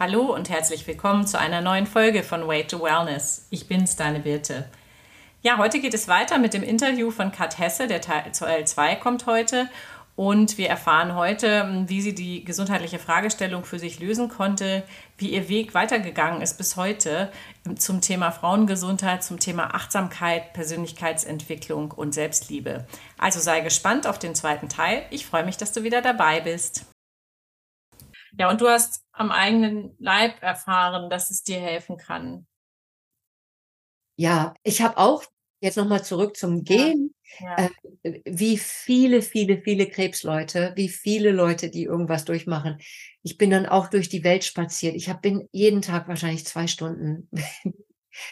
Hallo 0.00 0.32
und 0.32 0.48
herzlich 0.48 0.86
willkommen 0.86 1.26
zu 1.26 1.40
einer 1.40 1.60
neuen 1.60 1.84
Folge 1.84 2.22
von 2.22 2.46
Way 2.46 2.68
to 2.68 2.80
Wellness. 2.80 3.48
Ich 3.50 3.66
bin's, 3.66 3.96
deine 3.96 4.20
Birte. 4.20 4.70
Ja, 5.42 5.58
heute 5.58 5.80
geht 5.80 5.92
es 5.92 6.06
weiter 6.06 6.38
mit 6.38 6.54
dem 6.54 6.62
Interview 6.62 7.10
von 7.10 7.32
Kat 7.32 7.58
Hesse. 7.58 7.88
Der 7.88 8.00
Teil 8.00 8.32
2 8.32 8.94
kommt 8.94 9.26
heute. 9.26 9.68
Und 10.14 10.56
wir 10.56 10.68
erfahren 10.68 11.16
heute, 11.16 11.84
wie 11.88 12.00
sie 12.00 12.14
die 12.14 12.44
gesundheitliche 12.44 13.00
Fragestellung 13.00 13.64
für 13.64 13.80
sich 13.80 13.98
lösen 13.98 14.28
konnte, 14.28 14.84
wie 15.16 15.30
ihr 15.30 15.48
Weg 15.48 15.74
weitergegangen 15.74 16.42
ist 16.42 16.58
bis 16.58 16.76
heute 16.76 17.32
zum 17.76 18.00
Thema 18.00 18.30
Frauengesundheit, 18.30 19.24
zum 19.24 19.40
Thema 19.40 19.74
Achtsamkeit, 19.74 20.52
Persönlichkeitsentwicklung 20.52 21.90
und 21.90 22.14
Selbstliebe. 22.14 22.86
Also 23.18 23.40
sei 23.40 23.62
gespannt 23.62 24.06
auf 24.06 24.20
den 24.20 24.36
zweiten 24.36 24.68
Teil. 24.68 25.02
Ich 25.10 25.26
freue 25.26 25.44
mich, 25.44 25.56
dass 25.56 25.72
du 25.72 25.82
wieder 25.82 26.02
dabei 26.02 26.40
bist. 26.40 26.86
Ja, 28.38 28.48
und 28.48 28.60
du 28.60 28.68
hast 28.68 29.02
am 29.18 29.30
eigenen 29.30 29.94
Leib 29.98 30.42
erfahren, 30.42 31.10
dass 31.10 31.30
es 31.30 31.42
dir 31.42 31.60
helfen 31.60 31.96
kann. 31.96 32.46
Ja, 34.16 34.54
ich 34.62 34.82
habe 34.82 34.98
auch 34.98 35.24
jetzt 35.60 35.76
nochmal 35.76 36.04
zurück 36.04 36.36
zum 36.36 36.64
Gehen, 36.64 37.14
ja, 37.40 37.56
ja. 37.58 37.70
Äh, 38.02 38.20
wie 38.24 38.56
viele, 38.58 39.22
viele, 39.22 39.60
viele 39.60 39.88
Krebsleute, 39.88 40.72
wie 40.76 40.88
viele 40.88 41.30
Leute, 41.30 41.70
die 41.70 41.84
irgendwas 41.84 42.24
durchmachen. 42.24 42.78
Ich 43.22 43.38
bin 43.38 43.50
dann 43.50 43.66
auch 43.66 43.88
durch 43.88 44.08
die 44.08 44.24
Welt 44.24 44.44
spaziert. 44.44 44.94
Ich 44.94 45.08
hab, 45.08 45.22
bin 45.22 45.48
jeden 45.52 45.82
Tag 45.82 46.08
wahrscheinlich 46.08 46.46
zwei 46.46 46.66
Stunden. 46.66 47.28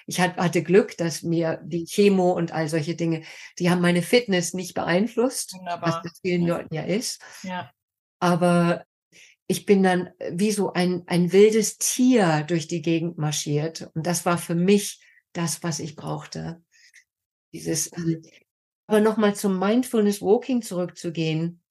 Ich 0.06 0.18
hatte 0.18 0.64
Glück, 0.64 0.96
dass 0.96 1.22
mir 1.22 1.60
die 1.62 1.84
Chemo 1.84 2.32
und 2.32 2.50
all 2.50 2.68
solche 2.68 2.96
Dinge, 2.96 3.22
die 3.60 3.70
haben 3.70 3.80
meine 3.80 4.02
Fitness 4.02 4.52
nicht 4.52 4.74
beeinflusst, 4.74 5.54
Wunderbar. 5.54 5.88
was 5.88 6.02
das 6.02 6.18
vielen 6.20 6.44
Leuten 6.44 6.74
ja 6.74 6.82
ist. 6.82 7.22
Ja. 7.44 7.70
Aber 8.18 8.84
ich 9.48 9.64
bin 9.64 9.82
dann 9.82 10.10
wie 10.30 10.50
so 10.50 10.72
ein, 10.72 11.04
ein 11.06 11.32
wildes 11.32 11.78
Tier 11.78 12.44
durch 12.46 12.66
die 12.66 12.82
Gegend 12.82 13.18
marschiert. 13.18 13.90
Und 13.94 14.06
das 14.06 14.26
war 14.26 14.38
für 14.38 14.54
mich 14.54 15.00
das, 15.32 15.62
was 15.62 15.78
ich 15.78 15.94
brauchte. 15.94 16.62
Dieses, 17.52 17.92
ähm, 17.96 18.22
aber 18.86 19.00
nochmal 19.00 19.34
zum 19.34 19.58
Mindfulness 19.58 20.20
Walking 20.20 20.62
zurückzugehen. 20.62 21.62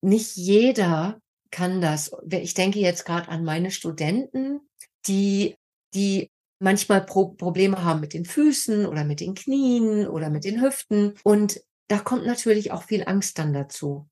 Nicht 0.00 0.36
jeder 0.36 1.20
kann 1.50 1.80
das. 1.80 2.12
Ich 2.30 2.54
denke 2.54 2.78
jetzt 2.78 3.04
gerade 3.04 3.28
an 3.28 3.44
meine 3.44 3.70
Studenten, 3.70 4.60
die, 5.06 5.56
die 5.94 6.30
manchmal 6.58 7.04
Pro 7.04 7.28
Probleme 7.28 7.82
haben 7.82 8.00
mit 8.00 8.12
den 8.12 8.24
Füßen 8.24 8.86
oder 8.86 9.04
mit 9.04 9.20
den 9.20 9.34
Knien 9.34 10.06
oder 10.06 10.30
mit 10.30 10.44
den 10.44 10.60
Hüften. 10.60 11.14
Und 11.24 11.60
da 11.88 11.98
kommt 11.98 12.26
natürlich 12.26 12.72
auch 12.72 12.84
viel 12.84 13.04
Angst 13.06 13.38
dann 13.38 13.52
dazu. 13.52 14.08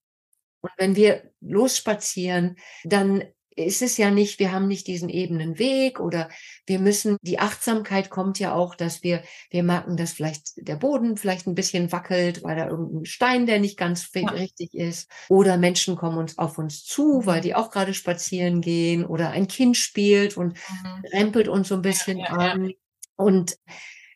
Und 0.63 0.71
wenn 0.79 0.97
wir 0.97 1.31
losspazieren, 1.41 2.57
dann 2.85 3.25
ist 3.57 3.83
es 3.83 3.97
ja 3.97 4.11
nicht, 4.11 4.39
wir 4.39 4.53
haben 4.53 4.69
nicht 4.69 4.87
diesen 4.87 5.09
ebenen 5.09 5.59
Weg 5.59 6.01
oder 6.01 6.29
wir 6.67 6.79
müssen, 6.79 7.17
die 7.23 7.39
Achtsamkeit 7.39 8.11
kommt 8.11 8.39
ja 8.39 8.55
auch, 8.55 8.75
dass 8.75 9.03
wir, 9.03 9.23
wir 9.51 9.63
merken, 9.63 9.97
dass 9.97 10.13
vielleicht 10.13 10.53
der 10.57 10.77
Boden 10.77 11.17
vielleicht 11.17 11.47
ein 11.47 11.55
bisschen 11.55 11.93
wackelt, 11.93 12.43
weil 12.43 12.57
da 12.57 12.69
irgendein 12.69 13.05
Stein, 13.05 13.47
der 13.47 13.61
nicht 13.61 13.77
ganz 13.77 14.09
ja. 14.15 14.29
richtig 14.31 14.75
ist. 14.75 15.11
Oder 15.29 15.59
Menschen 15.59 15.97
kommen 15.97 16.19
uns 16.19 16.39
auf 16.39 16.59
uns 16.59 16.85
zu, 16.85 17.27
weil 17.27 17.39
mhm. 17.39 17.43
die 17.43 17.55
auch 17.55 17.71
gerade 17.71 17.95
spazieren 17.95 18.61
gehen 18.61 19.05
oder 19.05 19.31
ein 19.31 19.49
Kind 19.49 19.77
spielt 19.77 20.37
und 20.37 20.55
mhm. 20.55 21.05
rempelt 21.13 21.49
uns 21.49 21.69
so 21.69 21.75
ein 21.75 21.83
bisschen 21.83 22.19
ja, 22.19 22.27
ja, 22.27 22.53
an. 22.53 22.73
Und 23.17 23.57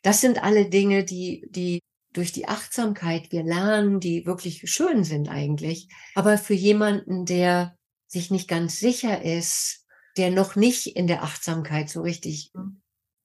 das 0.03 0.21
sind 0.21 0.43
alle 0.43 0.69
Dinge, 0.71 1.05
die, 1.05 1.47
die 1.51 1.81
durch 2.17 2.33
die 2.33 2.49
Achtsamkeit 2.49 3.31
wir 3.31 3.43
lernen, 3.43 4.01
die 4.01 4.25
wirklich 4.25 4.63
schön 4.71 5.05
sind 5.05 5.29
eigentlich. 5.29 5.89
Aber 6.15 6.39
für 6.39 6.55
jemanden, 6.55 7.27
der 7.27 7.77
sich 8.07 8.31
nicht 8.31 8.49
ganz 8.49 8.79
sicher 8.79 9.23
ist, 9.23 9.87
der 10.17 10.31
noch 10.31 10.57
nicht 10.57 10.87
in 10.87 11.07
der 11.07 11.23
Achtsamkeit 11.23 11.91
so 11.91 12.01
richtig 12.01 12.51
mhm. 12.55 12.81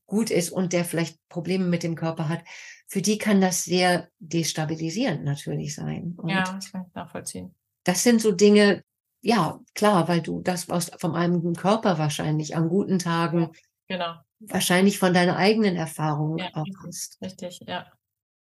gut 0.06 0.30
ist 0.30 0.50
und 0.50 0.73
der 0.73 0.83
vielleicht 0.83 1.17
Probleme 1.30 1.66
mit 1.66 1.83
dem 1.83 1.95
Körper 1.95 2.28
hat, 2.28 2.44
für 2.88 3.02
die 3.02 3.17
kann 3.17 3.39
das 3.39 3.64
sehr 3.64 4.09
destabilisierend 4.20 5.23
natürlich 5.23 5.73
sein. 5.73 6.16
Und 6.17 6.30
ja, 6.30 6.43
das 6.43 6.71
kann 6.71 6.86
ich 6.87 6.93
nachvollziehen. 6.93 7.55
Das 7.86 8.04
sind 8.04 8.21
so 8.21 8.33
Dinge, 8.33 8.83
ja, 9.21 9.60
klar, 9.73 10.10
weil 10.10 10.21
du 10.21 10.42
das 10.42 10.70
aus 10.70 10.92
vom 10.99 11.16
eigenen 11.16 11.55
Körper 11.55 11.98
wahrscheinlich 11.98 12.55
an 12.58 12.67
guten 12.67 12.99
Tagen, 12.99 13.52
genau. 13.87 14.16
wahrscheinlich 14.39 14.99
von 14.99 15.14
deiner 15.14 15.37
eigenen 15.37 15.77
Erfahrung 15.77 16.37
ja, 16.39 16.49
auch 16.54 16.66
hast. 16.86 17.21
Richtig, 17.21 17.61
ja. 17.66 17.89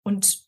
Und 0.05 0.45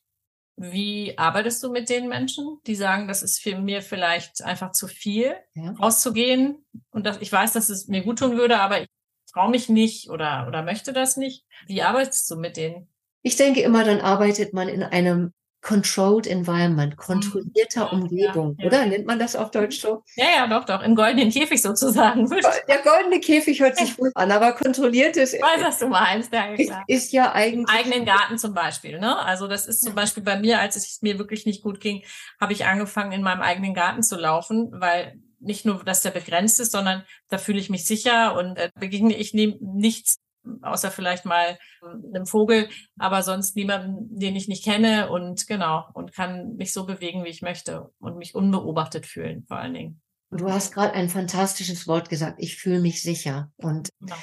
wie 0.55 1.17
arbeitest 1.17 1.63
du 1.63 1.71
mit 1.71 1.89
den 1.89 2.07
Menschen, 2.07 2.59
die 2.65 2.75
sagen, 2.75 3.07
das 3.07 3.21
ist 3.23 3.39
für 3.39 3.59
mir 3.59 3.81
vielleicht 3.81 4.43
einfach 4.43 4.71
zu 4.71 4.87
viel, 4.87 5.35
ja. 5.53 5.71
rauszugehen 5.71 6.65
und 6.91 7.05
dass 7.05 7.21
ich 7.21 7.31
weiß, 7.31 7.53
dass 7.53 7.69
es 7.69 7.87
mir 7.87 8.03
gut 8.03 8.19
tun 8.19 8.37
würde, 8.37 8.59
aber 8.59 8.81
ich 8.81 8.87
traue 9.31 9.51
mich 9.51 9.69
nicht 9.69 10.09
oder, 10.09 10.45
oder 10.47 10.63
möchte 10.63 10.93
das 10.93 11.17
nicht? 11.17 11.45
Wie 11.67 11.83
arbeitest 11.83 12.29
du 12.31 12.37
mit 12.37 12.57
denen? 12.57 12.89
Ich 13.21 13.35
denke 13.35 13.61
immer, 13.61 13.83
dann 13.83 13.99
arbeitet 13.99 14.53
man 14.53 14.67
in 14.67 14.83
einem 14.83 15.33
Controlled 15.67 16.27
Environment, 16.27 16.93
mhm. 16.93 16.97
kontrollierter 16.97 17.91
Umgebung, 17.91 18.55
ja, 18.57 18.63
ja. 18.63 18.67
oder? 18.67 18.85
Nennt 18.85 19.05
man 19.05 19.19
das 19.19 19.35
auf 19.35 19.51
Deutsch 19.51 19.81
so? 19.81 20.01
Ja, 20.15 20.25
ja, 20.37 20.47
doch, 20.47 20.63
doch. 20.63 20.81
Im 20.81 20.95
goldenen 20.95 21.29
Käfig 21.29 21.61
sozusagen. 21.61 22.29
Der 22.29 22.77
goldene 22.83 23.19
Käfig 23.19 23.59
hört 23.59 23.75
sich 23.75 23.97
gut 23.97 24.11
an, 24.15 24.31
aber 24.31 24.53
kontrolliertes. 24.53 25.33
Ich 25.33 25.41
weiß, 25.41 25.61
was 25.65 25.79
du 25.79 25.87
meinst, 25.87 26.31
ja, 26.31 26.53
ist, 26.53 26.71
ist, 26.87 27.11
ja 27.11 27.33
eigentlich. 27.33 27.57
Im 27.57 27.65
eigenen 27.65 28.05
Garten 28.05 28.37
zum 28.37 28.53
Beispiel, 28.53 28.97
ne? 28.97 29.19
Also, 29.19 29.49
das 29.49 29.67
ist 29.67 29.83
zum 29.83 29.93
Beispiel 29.93 30.23
bei 30.23 30.39
mir, 30.39 30.61
als 30.61 30.77
es 30.77 31.01
mir 31.01 31.19
wirklich 31.19 31.45
nicht 31.45 31.61
gut 31.61 31.81
ging, 31.81 32.01
habe 32.39 32.53
ich 32.53 32.65
angefangen, 32.65 33.11
in 33.11 33.21
meinem 33.21 33.41
eigenen 33.41 33.73
Garten 33.73 34.03
zu 34.03 34.15
laufen, 34.15 34.71
weil 34.71 35.19
nicht 35.41 35.65
nur, 35.65 35.83
dass 35.83 36.01
der 36.01 36.11
begrenzt 36.11 36.61
ist, 36.61 36.71
sondern 36.71 37.03
da 37.27 37.37
fühle 37.37 37.59
ich 37.59 37.69
mich 37.69 37.85
sicher 37.85 38.37
und 38.37 38.57
äh, 38.57 38.69
begegne 38.79 39.17
ich 39.17 39.33
nichts 39.33 40.17
außer 40.61 40.91
vielleicht 40.91 41.25
mal 41.25 41.57
einem 41.83 42.25
Vogel, 42.25 42.69
aber 42.97 43.23
sonst 43.23 43.55
niemanden, 43.55 44.19
den 44.19 44.35
ich 44.35 44.47
nicht 44.47 44.63
kenne 44.63 45.09
und 45.09 45.47
genau, 45.47 45.85
und 45.93 46.13
kann 46.13 46.55
mich 46.55 46.73
so 46.73 46.85
bewegen, 46.85 47.23
wie 47.23 47.29
ich 47.29 47.41
möchte 47.41 47.89
und 47.99 48.17
mich 48.17 48.35
unbeobachtet 48.35 49.05
fühlen, 49.05 49.45
vor 49.47 49.57
allen 49.57 49.73
Dingen. 49.73 50.01
Du 50.31 50.51
hast 50.51 50.73
gerade 50.73 50.93
ein 50.93 51.09
fantastisches 51.09 51.87
Wort 51.87 52.09
gesagt. 52.09 52.35
Ich 52.39 52.57
fühle 52.57 52.79
mich 52.79 53.01
sicher. 53.01 53.49
Und 53.55 53.89
genau. 53.99 54.15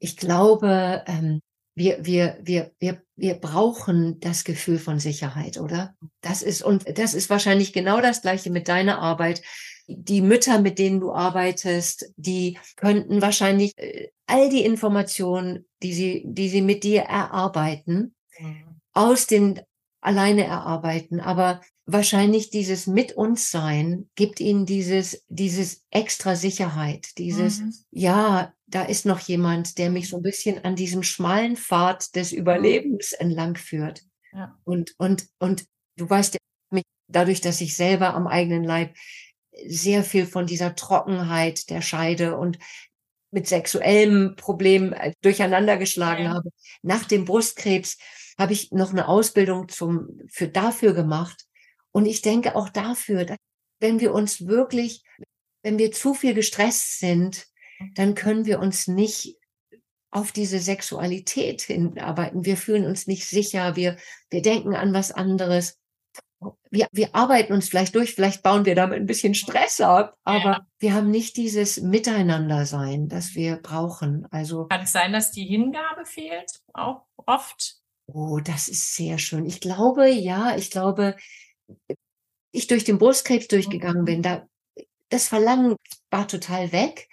ich 0.00 0.16
glaube, 0.16 1.04
ähm, 1.06 1.40
wir, 1.74 2.04
wir, 2.04 2.38
wir, 2.42 2.72
wir, 2.78 3.02
wir 3.16 3.34
brauchen 3.34 4.18
das 4.20 4.44
Gefühl 4.44 4.78
von 4.78 4.98
Sicherheit, 4.98 5.58
oder? 5.58 5.94
Das 6.20 6.42
ist, 6.42 6.62
und 6.62 6.98
das 6.98 7.14
ist 7.14 7.30
wahrscheinlich 7.30 7.72
genau 7.72 8.00
das 8.00 8.22
Gleiche 8.22 8.50
mit 8.50 8.68
deiner 8.68 8.98
Arbeit 8.98 9.42
die 9.96 10.20
Mütter, 10.20 10.60
mit 10.60 10.78
denen 10.78 11.00
du 11.00 11.12
arbeitest, 11.12 12.12
die 12.16 12.58
könnten 12.76 13.22
wahrscheinlich 13.22 13.72
äh, 13.76 14.08
all 14.26 14.48
die 14.48 14.64
Informationen, 14.64 15.66
die 15.82 15.92
sie, 15.92 16.22
die 16.26 16.48
sie 16.48 16.62
mit 16.62 16.84
dir 16.84 17.02
erarbeiten, 17.02 18.14
mhm. 18.38 18.80
aus 18.92 19.26
den 19.26 19.60
alleine 20.00 20.44
erarbeiten. 20.44 21.20
Aber 21.20 21.60
wahrscheinlich 21.86 22.50
dieses 22.50 22.86
mit 22.86 23.12
uns 23.12 23.50
sein 23.50 24.08
gibt 24.14 24.40
ihnen 24.40 24.66
dieses, 24.66 25.24
dieses 25.28 25.84
extra 25.90 26.36
Sicherheit, 26.36 27.18
dieses, 27.18 27.60
mhm. 27.60 27.74
ja, 27.90 28.52
da 28.66 28.82
ist 28.82 29.06
noch 29.06 29.20
jemand, 29.20 29.78
der 29.78 29.90
mich 29.90 30.08
so 30.08 30.16
ein 30.16 30.22
bisschen 30.22 30.64
an 30.64 30.76
diesem 30.76 31.02
schmalen 31.02 31.56
Pfad 31.56 32.14
des 32.16 32.32
Überlebens 32.32 33.12
entlang 33.12 33.56
führt. 33.56 34.02
Ja. 34.32 34.58
Und, 34.64 34.94
und, 34.98 35.26
und 35.38 35.66
du 35.96 36.08
weißt 36.08 36.34
ja, 36.34 36.38
dadurch, 37.08 37.40
dass 37.40 37.60
ich 37.60 37.76
selber 37.76 38.14
am 38.14 38.26
eigenen 38.26 38.64
Leib 38.64 38.94
sehr 39.68 40.04
viel 40.04 40.26
von 40.26 40.46
dieser 40.46 40.74
Trockenheit 40.74 41.70
der 41.70 41.82
Scheide 41.82 42.36
und 42.36 42.58
mit 43.30 43.48
sexuellem 43.48 44.36
Problem 44.36 44.92
äh, 44.92 45.12
durcheinander 45.22 45.78
geschlagen 45.78 46.24
ja. 46.24 46.34
habe. 46.34 46.50
Nach 46.82 47.04
dem 47.04 47.24
Brustkrebs 47.24 47.98
habe 48.38 48.52
ich 48.52 48.70
noch 48.72 48.90
eine 48.90 49.08
Ausbildung 49.08 49.68
zum, 49.68 50.20
für 50.28 50.48
dafür 50.48 50.94
gemacht. 50.94 51.46
Und 51.92 52.06
ich 52.06 52.22
denke 52.22 52.56
auch 52.56 52.68
dafür, 52.68 53.24
dass 53.24 53.38
wenn 53.80 54.00
wir 54.00 54.12
uns 54.14 54.46
wirklich, 54.46 55.02
wenn 55.62 55.78
wir 55.78 55.92
zu 55.92 56.14
viel 56.14 56.34
gestresst 56.34 57.00
sind, 57.00 57.46
dann 57.94 58.14
können 58.14 58.46
wir 58.46 58.60
uns 58.60 58.86
nicht 58.86 59.36
auf 60.10 60.30
diese 60.30 60.58
Sexualität 60.58 61.62
hinarbeiten. 61.62 62.44
Wir 62.44 62.56
fühlen 62.56 62.84
uns 62.84 63.06
nicht 63.06 63.26
sicher. 63.26 63.76
Wir, 63.76 63.96
wir 64.30 64.42
denken 64.42 64.74
an 64.74 64.92
was 64.92 65.10
anderes 65.10 65.78
wir, 66.70 66.88
wir 66.92 67.14
arbeiten 67.14 67.52
uns 67.52 67.68
vielleicht 67.68 67.94
durch, 67.94 68.14
vielleicht 68.14 68.42
bauen 68.42 68.64
wir 68.64 68.74
damit 68.74 68.98
ein 68.98 69.06
bisschen 69.06 69.34
Stress 69.34 69.80
ab, 69.80 70.16
aber 70.24 70.66
wir 70.78 70.94
haben 70.94 71.10
nicht 71.10 71.36
dieses 71.36 71.80
Miteinander-Sein, 71.80 73.08
das 73.08 73.34
wir 73.34 73.56
brauchen. 73.56 74.26
Also 74.30 74.66
kann 74.66 74.82
es 74.82 74.92
sein, 74.92 75.12
dass 75.12 75.30
die 75.30 75.44
Hingabe 75.44 76.04
fehlt, 76.04 76.60
auch 76.72 77.02
oft? 77.16 77.76
Oh, 78.06 78.40
das 78.42 78.68
ist 78.68 78.94
sehr 78.94 79.18
schön. 79.18 79.46
Ich 79.46 79.60
glaube, 79.60 80.08
ja, 80.08 80.56
ich 80.56 80.70
glaube, 80.70 81.16
ich 82.50 82.66
durch 82.66 82.84
den 82.84 82.98
Brustkrebs 82.98 83.48
durchgegangen 83.48 84.02
mhm. 84.02 84.06
bin, 84.06 84.22
da 84.22 84.46
das 85.08 85.28
Verlangen 85.28 85.76
war 86.10 86.26
total 86.26 86.72
weg. 86.72 87.08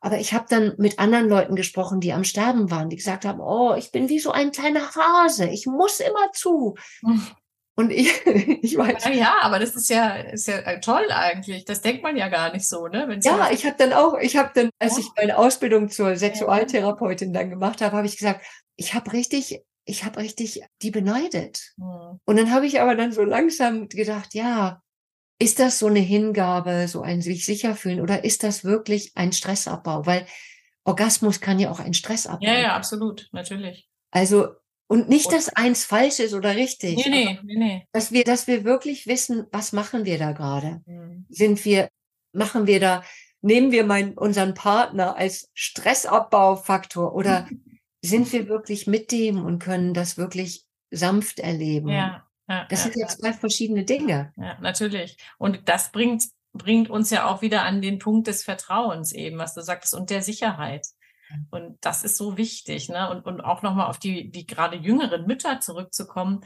Aber 0.00 0.18
ich 0.18 0.34
habe 0.34 0.46
dann 0.48 0.74
mit 0.78 0.98
anderen 0.98 1.28
Leuten 1.28 1.54
gesprochen, 1.54 2.00
die 2.00 2.12
am 2.12 2.24
Sterben 2.24 2.72
waren, 2.72 2.88
die 2.88 2.96
gesagt 2.96 3.24
haben, 3.24 3.40
oh, 3.40 3.74
ich 3.76 3.92
bin 3.92 4.08
wie 4.08 4.18
so 4.18 4.32
ein 4.32 4.50
kleiner 4.50 4.92
Hase, 4.96 5.48
ich 5.48 5.66
muss 5.66 6.00
immer 6.00 6.32
zu. 6.32 6.74
Und 7.74 7.90
ich, 7.90 8.08
ich 8.26 8.76
weiß. 8.76 9.04
Ja, 9.06 9.10
ja, 9.10 9.34
aber 9.42 9.58
das 9.58 9.74
ist 9.74 9.88
ja, 9.88 10.14
ist 10.16 10.46
ja 10.46 10.58
äh, 10.58 10.80
toll 10.80 11.10
eigentlich. 11.10 11.64
Das 11.64 11.80
denkt 11.80 12.02
man 12.02 12.16
ja 12.16 12.28
gar 12.28 12.52
nicht 12.52 12.68
so, 12.68 12.86
ne? 12.88 13.04
Wenn's 13.08 13.24
ja, 13.24 13.50
ich 13.50 13.64
habe 13.64 13.76
dann 13.78 13.92
auch, 13.92 14.18
ich 14.18 14.36
habe 14.36 14.50
dann, 14.54 14.70
als 14.78 14.98
ich 14.98 15.06
meine 15.16 15.38
Ausbildung 15.38 15.88
zur 15.88 16.16
Sexualtherapeutin 16.16 17.32
dann 17.32 17.50
gemacht 17.50 17.80
habe, 17.80 17.96
habe 17.96 18.06
ich 18.06 18.18
gesagt, 18.18 18.44
ich 18.76 18.94
habe 18.94 19.12
richtig, 19.12 19.62
ich 19.84 20.04
habe 20.04 20.20
richtig 20.20 20.62
die 20.82 20.90
beneidet. 20.90 21.72
Mhm. 21.76 22.20
Und 22.24 22.36
dann 22.36 22.50
habe 22.50 22.66
ich 22.66 22.80
aber 22.80 22.94
dann 22.94 23.12
so 23.12 23.22
langsam 23.22 23.88
gedacht, 23.88 24.34
ja, 24.34 24.82
ist 25.38 25.58
das 25.58 25.78
so 25.78 25.86
eine 25.86 25.98
Hingabe, 25.98 26.86
so 26.88 27.00
ein 27.00 27.22
sich 27.22 27.44
sicher 27.44 27.74
fühlen 27.74 28.00
oder 28.00 28.22
ist 28.22 28.44
das 28.44 28.64
wirklich 28.64 29.12
ein 29.16 29.32
Stressabbau? 29.32 30.06
Weil 30.06 30.26
Orgasmus 30.84 31.40
kann 31.40 31.58
ja 31.58 31.70
auch 31.70 31.80
ein 31.80 31.94
Stressabbau. 31.94 32.44
Ja, 32.44 32.58
ja, 32.58 32.76
absolut, 32.76 33.28
natürlich. 33.32 33.88
Also 34.10 34.48
und 34.92 35.08
nicht, 35.08 35.32
dass 35.32 35.48
eins 35.48 35.86
falsch 35.86 36.20
ist 36.20 36.34
oder 36.34 36.54
richtig. 36.54 36.96
Nee, 36.96 37.08
nee, 37.08 37.38
nee, 37.44 37.56
nee. 37.56 37.88
Dass 37.92 38.12
wir, 38.12 38.24
dass 38.24 38.46
wir 38.46 38.62
wirklich 38.64 39.06
wissen, 39.06 39.46
was 39.50 39.72
machen 39.72 40.04
wir 40.04 40.18
da 40.18 40.32
gerade? 40.32 40.82
Mhm. 40.84 41.24
Sind 41.30 41.64
wir, 41.64 41.88
machen 42.34 42.66
wir 42.66 42.78
da, 42.78 43.02
nehmen 43.40 43.72
wir 43.72 43.84
meinen, 43.84 44.18
unseren 44.18 44.52
Partner 44.52 45.16
als 45.16 45.50
Stressabbaufaktor 45.54 47.14
oder 47.14 47.48
sind 48.04 48.30
wir 48.34 48.48
wirklich 48.48 48.86
mit 48.86 49.12
dem 49.12 49.42
und 49.42 49.60
können 49.60 49.94
das 49.94 50.18
wirklich 50.18 50.66
sanft 50.90 51.38
erleben? 51.38 51.88
Ja. 51.88 52.28
ja 52.46 52.66
das 52.68 52.84
ja, 52.84 52.90
sind 52.90 53.00
ja 53.00 53.08
zwei 53.08 53.32
verschiedene 53.32 53.84
Dinge. 53.84 54.34
Ja, 54.36 54.58
natürlich. 54.60 55.16
Und 55.38 55.70
das 55.70 55.90
bringt, 55.90 56.24
bringt 56.52 56.90
uns 56.90 57.08
ja 57.08 57.30
auch 57.30 57.40
wieder 57.40 57.62
an 57.62 57.80
den 57.80 57.98
Punkt 57.98 58.26
des 58.26 58.44
Vertrauens 58.44 59.12
eben, 59.12 59.38
was 59.38 59.54
du 59.54 59.62
sagtest, 59.62 59.94
und 59.94 60.10
der 60.10 60.20
Sicherheit. 60.22 60.86
Und 61.50 61.78
das 61.80 62.04
ist 62.04 62.16
so 62.16 62.36
wichtig. 62.36 62.88
Ne? 62.88 63.10
Und, 63.10 63.26
und 63.26 63.40
auch 63.40 63.62
nochmal 63.62 63.88
auf 63.88 63.98
die, 63.98 64.30
die 64.30 64.46
gerade 64.46 64.76
jüngeren 64.76 65.26
Mütter 65.26 65.60
zurückzukommen. 65.60 66.44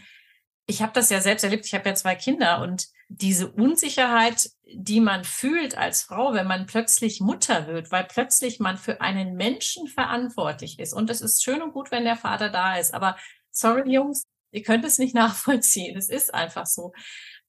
Ich 0.67 0.83
habe 0.83 0.93
das 0.93 1.11
ja 1.11 1.21
selbst 1.21 1.45
erlebt, 1.45 1.67
ich 1.67 1.75
habe 1.75 1.89
ja 1.89 1.95
zwei 1.95 2.17
Kinder 2.17 2.61
und 2.61 2.89
diese 3.09 3.51
Unsicherheit, 3.51 4.51
die 4.65 5.01
man 5.01 5.25
fühlt 5.25 5.79
als 5.79 6.03
Frau, 6.03 6.35
wenn 6.35 6.47
man 6.47 6.67
plötzlich 6.67 7.21
Mutter 7.21 7.69
wird, 7.69 7.93
weil 7.93 8.05
plötzlich 8.05 8.59
man 8.59 8.77
für 8.77 9.01
einen 9.01 9.37
Menschen 9.37 9.87
verantwortlich 9.87 10.79
ist. 10.79 10.93
Und 10.93 11.09
es 11.09 11.21
ist 11.21 11.45
schön 11.45 11.63
und 11.63 11.73
gut, 11.73 11.91
wenn 11.93 12.05
der 12.05 12.17
Vater 12.17 12.51
da 12.51 12.77
ist. 12.77 12.95
Aber 12.95 13.17
sorry, 13.53 13.93
Jungs, 13.93 14.25
ihr 14.51 14.63
könnt 14.63 14.85
es 14.85 14.99
nicht 14.99 15.15
nachvollziehen. 15.15 15.97
Es 15.97 16.09
ist 16.09 16.35
einfach 16.35 16.67
so. 16.67 16.93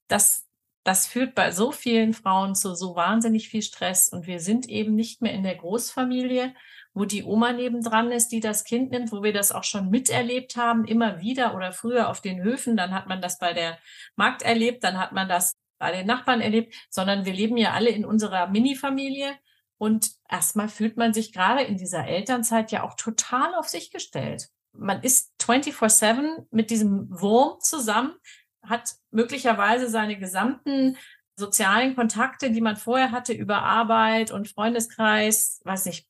Das, 0.06 0.46
das 0.84 1.06
führt 1.08 1.34
bei 1.34 1.50
so 1.50 1.72
vielen 1.72 2.14
Frauen 2.14 2.54
zu 2.54 2.74
so 2.74 2.94
wahnsinnig 2.94 3.48
viel 3.48 3.62
Stress. 3.62 4.08
Und 4.08 4.26
wir 4.26 4.40
sind 4.40 4.68
eben 4.68 4.94
nicht 4.94 5.22
mehr 5.22 5.32
in 5.32 5.42
der 5.42 5.56
Großfamilie, 5.56 6.54
wo 6.98 7.04
die 7.04 7.22
Oma 7.22 7.52
nebendran 7.52 8.10
ist, 8.10 8.28
die 8.28 8.40
das 8.40 8.64
Kind 8.64 8.90
nimmt, 8.90 9.12
wo 9.12 9.22
wir 9.22 9.32
das 9.32 9.52
auch 9.52 9.62
schon 9.62 9.88
miterlebt 9.88 10.56
haben, 10.56 10.84
immer 10.84 11.20
wieder 11.20 11.54
oder 11.54 11.72
früher 11.72 12.08
auf 12.08 12.20
den 12.20 12.42
Höfen, 12.42 12.76
dann 12.76 12.92
hat 12.92 13.06
man 13.06 13.22
das 13.22 13.38
bei 13.38 13.52
der 13.52 13.78
Markt 14.16 14.42
erlebt, 14.42 14.82
dann 14.82 14.98
hat 14.98 15.12
man 15.12 15.28
das 15.28 15.52
bei 15.78 15.92
den 15.92 16.06
Nachbarn 16.06 16.40
erlebt, 16.40 16.74
sondern 16.90 17.24
wir 17.24 17.32
leben 17.32 17.56
ja 17.56 17.72
alle 17.72 17.90
in 17.90 18.04
unserer 18.04 18.48
Mini-Familie 18.48 19.32
und 19.78 20.10
erstmal 20.28 20.68
fühlt 20.68 20.96
man 20.96 21.14
sich 21.14 21.32
gerade 21.32 21.62
in 21.62 21.76
dieser 21.76 22.04
Elternzeit 22.04 22.72
ja 22.72 22.82
auch 22.82 22.94
total 22.94 23.54
auf 23.54 23.68
sich 23.68 23.92
gestellt. 23.92 24.48
Man 24.72 25.00
ist 25.02 25.32
24-7 25.40 26.46
mit 26.50 26.70
diesem 26.70 27.08
Wurm 27.10 27.60
zusammen, 27.60 28.14
hat 28.62 28.96
möglicherweise 29.12 29.88
seine 29.88 30.18
gesamten 30.18 30.96
sozialen 31.36 31.94
Kontakte, 31.94 32.50
die 32.50 32.60
man 32.60 32.76
vorher 32.76 33.12
hatte 33.12 33.32
über 33.32 33.62
Arbeit 33.62 34.32
und 34.32 34.48
Freundeskreis, 34.48 35.60
weiß 35.62 35.86
nicht, 35.86 36.07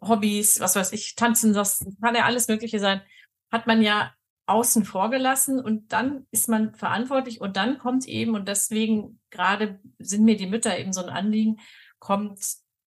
Hobbys, 0.00 0.60
was 0.60 0.76
weiß 0.76 0.92
ich, 0.92 1.14
tanzen, 1.16 1.52
das 1.52 1.84
kann 2.00 2.14
ja 2.14 2.24
alles 2.24 2.48
Mögliche 2.48 2.78
sein, 2.78 3.02
hat 3.50 3.66
man 3.66 3.82
ja 3.82 4.12
außen 4.46 4.84
vor 4.84 5.10
gelassen 5.10 5.60
und 5.60 5.92
dann 5.92 6.26
ist 6.30 6.48
man 6.48 6.74
verantwortlich 6.74 7.40
und 7.40 7.56
dann 7.56 7.78
kommt 7.78 8.06
eben, 8.06 8.34
und 8.34 8.46
deswegen 8.46 9.20
gerade 9.30 9.80
sind 9.98 10.24
mir 10.24 10.36
die 10.36 10.46
Mütter 10.46 10.78
eben 10.78 10.92
so 10.92 11.02
ein 11.02 11.08
Anliegen, 11.08 11.58
kommt 11.98 12.38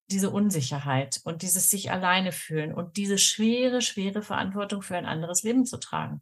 diese 0.09 0.29
Unsicherheit 0.29 1.19
und 1.23 1.41
dieses 1.41 1.69
sich 1.69 1.91
alleine 1.91 2.31
fühlen 2.31 2.73
und 2.73 2.97
diese 2.97 3.17
schwere, 3.17 3.81
schwere 3.81 4.21
Verantwortung 4.21 4.81
für 4.81 4.97
ein 4.97 5.05
anderes 5.05 5.43
Leben 5.43 5.65
zu 5.65 5.77
tragen. 5.77 6.21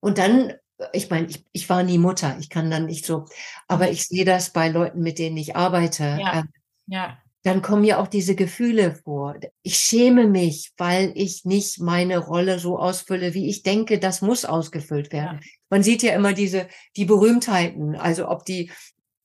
Und 0.00 0.18
dann, 0.18 0.54
ich 0.92 1.10
meine, 1.10 1.26
ich, 1.28 1.44
ich 1.52 1.68
war 1.68 1.82
nie 1.82 1.98
Mutter, 1.98 2.36
ich 2.40 2.48
kann 2.48 2.70
dann 2.70 2.86
nicht 2.86 3.04
so, 3.04 3.26
aber 3.68 3.86
mhm. 3.86 3.92
ich 3.92 4.06
sehe 4.06 4.24
das 4.24 4.52
bei 4.52 4.68
Leuten, 4.68 5.00
mit 5.00 5.18
denen 5.18 5.36
ich 5.36 5.54
arbeite. 5.54 6.18
Ja, 6.20 6.38
ähm, 6.38 6.48
ja 6.86 7.18
dann 7.42 7.62
kommen 7.62 7.84
ja 7.84 8.00
auch 8.00 8.08
diese 8.08 8.34
Gefühle 8.34 8.96
vor. 9.04 9.36
Ich 9.62 9.78
schäme 9.78 10.26
mich, 10.26 10.72
weil 10.76 11.12
ich 11.14 11.44
nicht 11.44 11.80
meine 11.80 12.18
Rolle 12.18 12.58
so 12.58 12.78
ausfülle, 12.78 13.32
wie 13.34 13.48
ich 13.48 13.62
denke, 13.62 13.98
das 13.98 14.22
muss 14.22 14.44
ausgefüllt 14.44 15.12
werden. 15.12 15.40
Ja. 15.42 15.48
Man 15.70 15.82
sieht 15.82 16.02
ja 16.02 16.14
immer 16.14 16.32
diese, 16.32 16.68
die 16.96 17.04
Berühmtheiten, 17.04 17.94
also 17.94 18.28
ob 18.28 18.44
die 18.44 18.70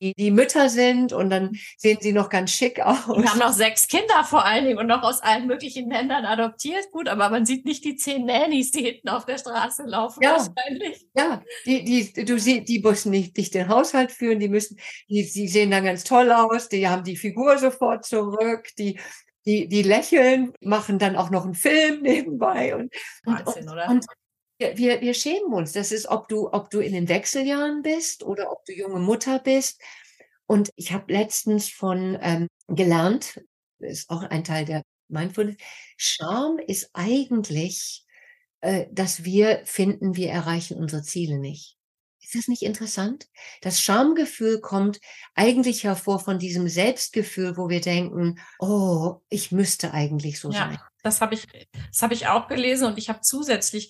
die, 0.02 0.14
die 0.14 0.32
Mütter 0.32 0.70
sind 0.70 1.14
und 1.14 1.30
dann 1.30 1.52
sehen 1.78 1.98
sie 2.02 2.12
noch 2.12 2.30
ganz 2.30 2.52
schick 2.52 2.82
aus. 2.82 3.08
Wir 3.08 3.30
haben 3.30 3.40
noch 3.40 3.54
sechs 3.54 3.88
Kinder 3.88 4.24
vor 4.24 4.46
allen 4.46 4.66
Dingen 4.66 4.78
und 4.78 4.88
noch 4.88 5.04
aus 5.04 5.22
allen 5.22 5.48
möglichen 5.48 5.90
Ländern 5.90 6.26
adoptiert. 6.26 6.92
Gut, 6.92 7.08
aber 7.08 7.30
man 7.30 7.46
sieht 7.46 7.66
nicht 7.66 7.86
die 7.86 7.96
zehn 7.96 8.26
Nannies, 8.26 8.72
die 8.72 8.84
hinten 8.84 9.10
auf 9.10 9.26
der 9.26 9.38
Straße 9.38 9.84
laufen 9.84 10.22
ja. 10.22 10.32
wahrscheinlich. 10.32 11.06
Ja, 11.16 11.42
die, 11.66 11.84
die, 11.84 12.26
du 12.26 12.38
siehst, 12.38 12.68
die 12.68 12.80
müssen 12.80 13.12
nicht, 13.12 13.38
nicht 13.38 13.54
den 13.54 13.70
Haushalt 13.70 14.12
führen, 14.12 14.40
die 14.40 14.50
müssen, 14.50 14.78
die, 15.10 15.30
die 15.32 15.48
sehen 15.48 15.72
dann 15.72 15.86
ganz 15.86 16.04
toll 16.04 16.32
aus, 16.32 16.70
die 16.70 16.88
haben 16.88 17.04
die 17.04 17.18
Figur 17.18 17.58
sofort 17.58 18.06
zurück, 18.06 18.68
die, 18.78 19.00
die, 19.46 19.68
die 19.68 19.84
lächeln, 19.84 20.54
machen 20.62 21.00
dann 21.00 21.16
auch 21.16 21.30
noch 21.30 21.46
einen 21.46 21.54
Film 21.56 22.02
nebenbei 22.02 22.76
und, 22.76 22.94
Wahnsinn, 23.24 23.64
und, 23.64 23.74
oder? 23.74 23.90
und 23.90 24.06
wir, 24.78 25.02
wir 25.02 25.14
schämen 25.14 25.54
uns. 25.54 25.74
Das 25.74 25.92
ist, 25.92 26.08
ob 26.08 26.28
du, 26.28 26.52
ob 26.52 26.70
du 26.70 26.80
in 26.80 26.94
den 26.94 27.10
Wechseljahren 27.10 27.82
bist 27.82 28.24
oder 28.24 28.52
ob 28.52 28.66
du 28.66 28.74
junge 28.74 29.00
Mutter 29.00 29.40
bist. 29.40 29.82
Und 30.46 30.72
ich 30.76 30.92
habe 30.92 31.12
letztens 31.12 31.70
von 31.70 32.18
ähm, 32.22 32.48
gelernt, 32.68 33.42
ist 33.80 34.10
auch 34.10 34.24
ein 34.24 34.44
Teil 34.44 34.66
der 34.66 34.84
Mindfulness, 35.08 35.58
Scham 35.98 36.60
ist 36.60 36.90
eigentlich, 36.94 38.06
äh, 38.62 38.88
dass 38.92 39.24
wir 39.24 39.62
finden, 39.66 40.16
wir 40.16 40.30
erreichen 40.30 40.78
unsere 40.78 41.04
Ziele 41.04 41.40
nicht. 41.40 41.78
Ist 42.22 42.36
das 42.36 42.48
nicht 42.48 42.62
interessant? 42.64 43.28
Das 43.62 43.82
Schamgefühl 43.82 44.62
kommt 44.62 45.00
eigentlich 45.36 45.84
hervor 45.84 46.20
von 46.20 46.40
diesem 46.40 46.70
Selbstgefühl, 46.70 47.58
wo 47.58 47.70
wir 47.70 47.82
denken, 47.82 48.40
oh, 48.60 49.22
ich 49.30 49.52
müsste 49.52 49.94
eigentlich 49.94 50.40
so 50.40 50.50
ja, 50.50 50.70
sein. 50.70 50.80
Das 51.04 51.20
habe 51.20 51.36
ich, 51.36 51.46
das 51.92 52.02
habe 52.02 52.14
ich 52.14 52.28
auch 52.28 52.48
gelesen 52.48 52.88
und 52.88 52.98
ich 52.98 53.10
habe 53.10 53.20
zusätzlich 53.22 53.90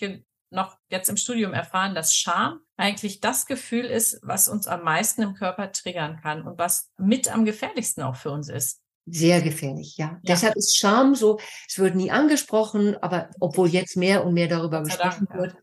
noch 0.53 0.77
jetzt 0.89 1.09
im 1.09 1.17
Studium 1.17 1.53
erfahren, 1.53 1.95
dass 1.95 2.15
Scham 2.15 2.59
eigentlich 2.77 3.19
das 3.19 3.45
Gefühl 3.45 3.85
ist, 3.85 4.19
was 4.23 4.47
uns 4.47 4.67
am 4.67 4.83
meisten 4.83 5.21
im 5.21 5.33
Körper 5.33 5.71
triggern 5.71 6.19
kann 6.21 6.43
und 6.43 6.57
was 6.57 6.91
mit 6.97 7.33
am 7.33 7.45
gefährlichsten 7.45 8.03
auch 8.03 8.15
für 8.15 8.31
uns 8.31 8.49
ist. 8.49 8.79
Sehr 9.05 9.41
gefährlich, 9.41 9.97
ja. 9.97 10.05
ja. 10.05 10.19
Deshalb 10.23 10.55
ist 10.55 10.77
Scham 10.77 11.13
so, 11.15 11.39
es 11.67 11.77
wird 11.77 11.95
nie 11.95 12.09
angesprochen, 12.09 12.95
aber 13.01 13.29
obwohl 13.39 13.67
jetzt 13.67 13.97
mehr 13.97 14.25
und 14.25 14.33
mehr 14.33 14.47
darüber 14.47 14.81
gesprochen 14.81 15.27
wird. 15.33 15.57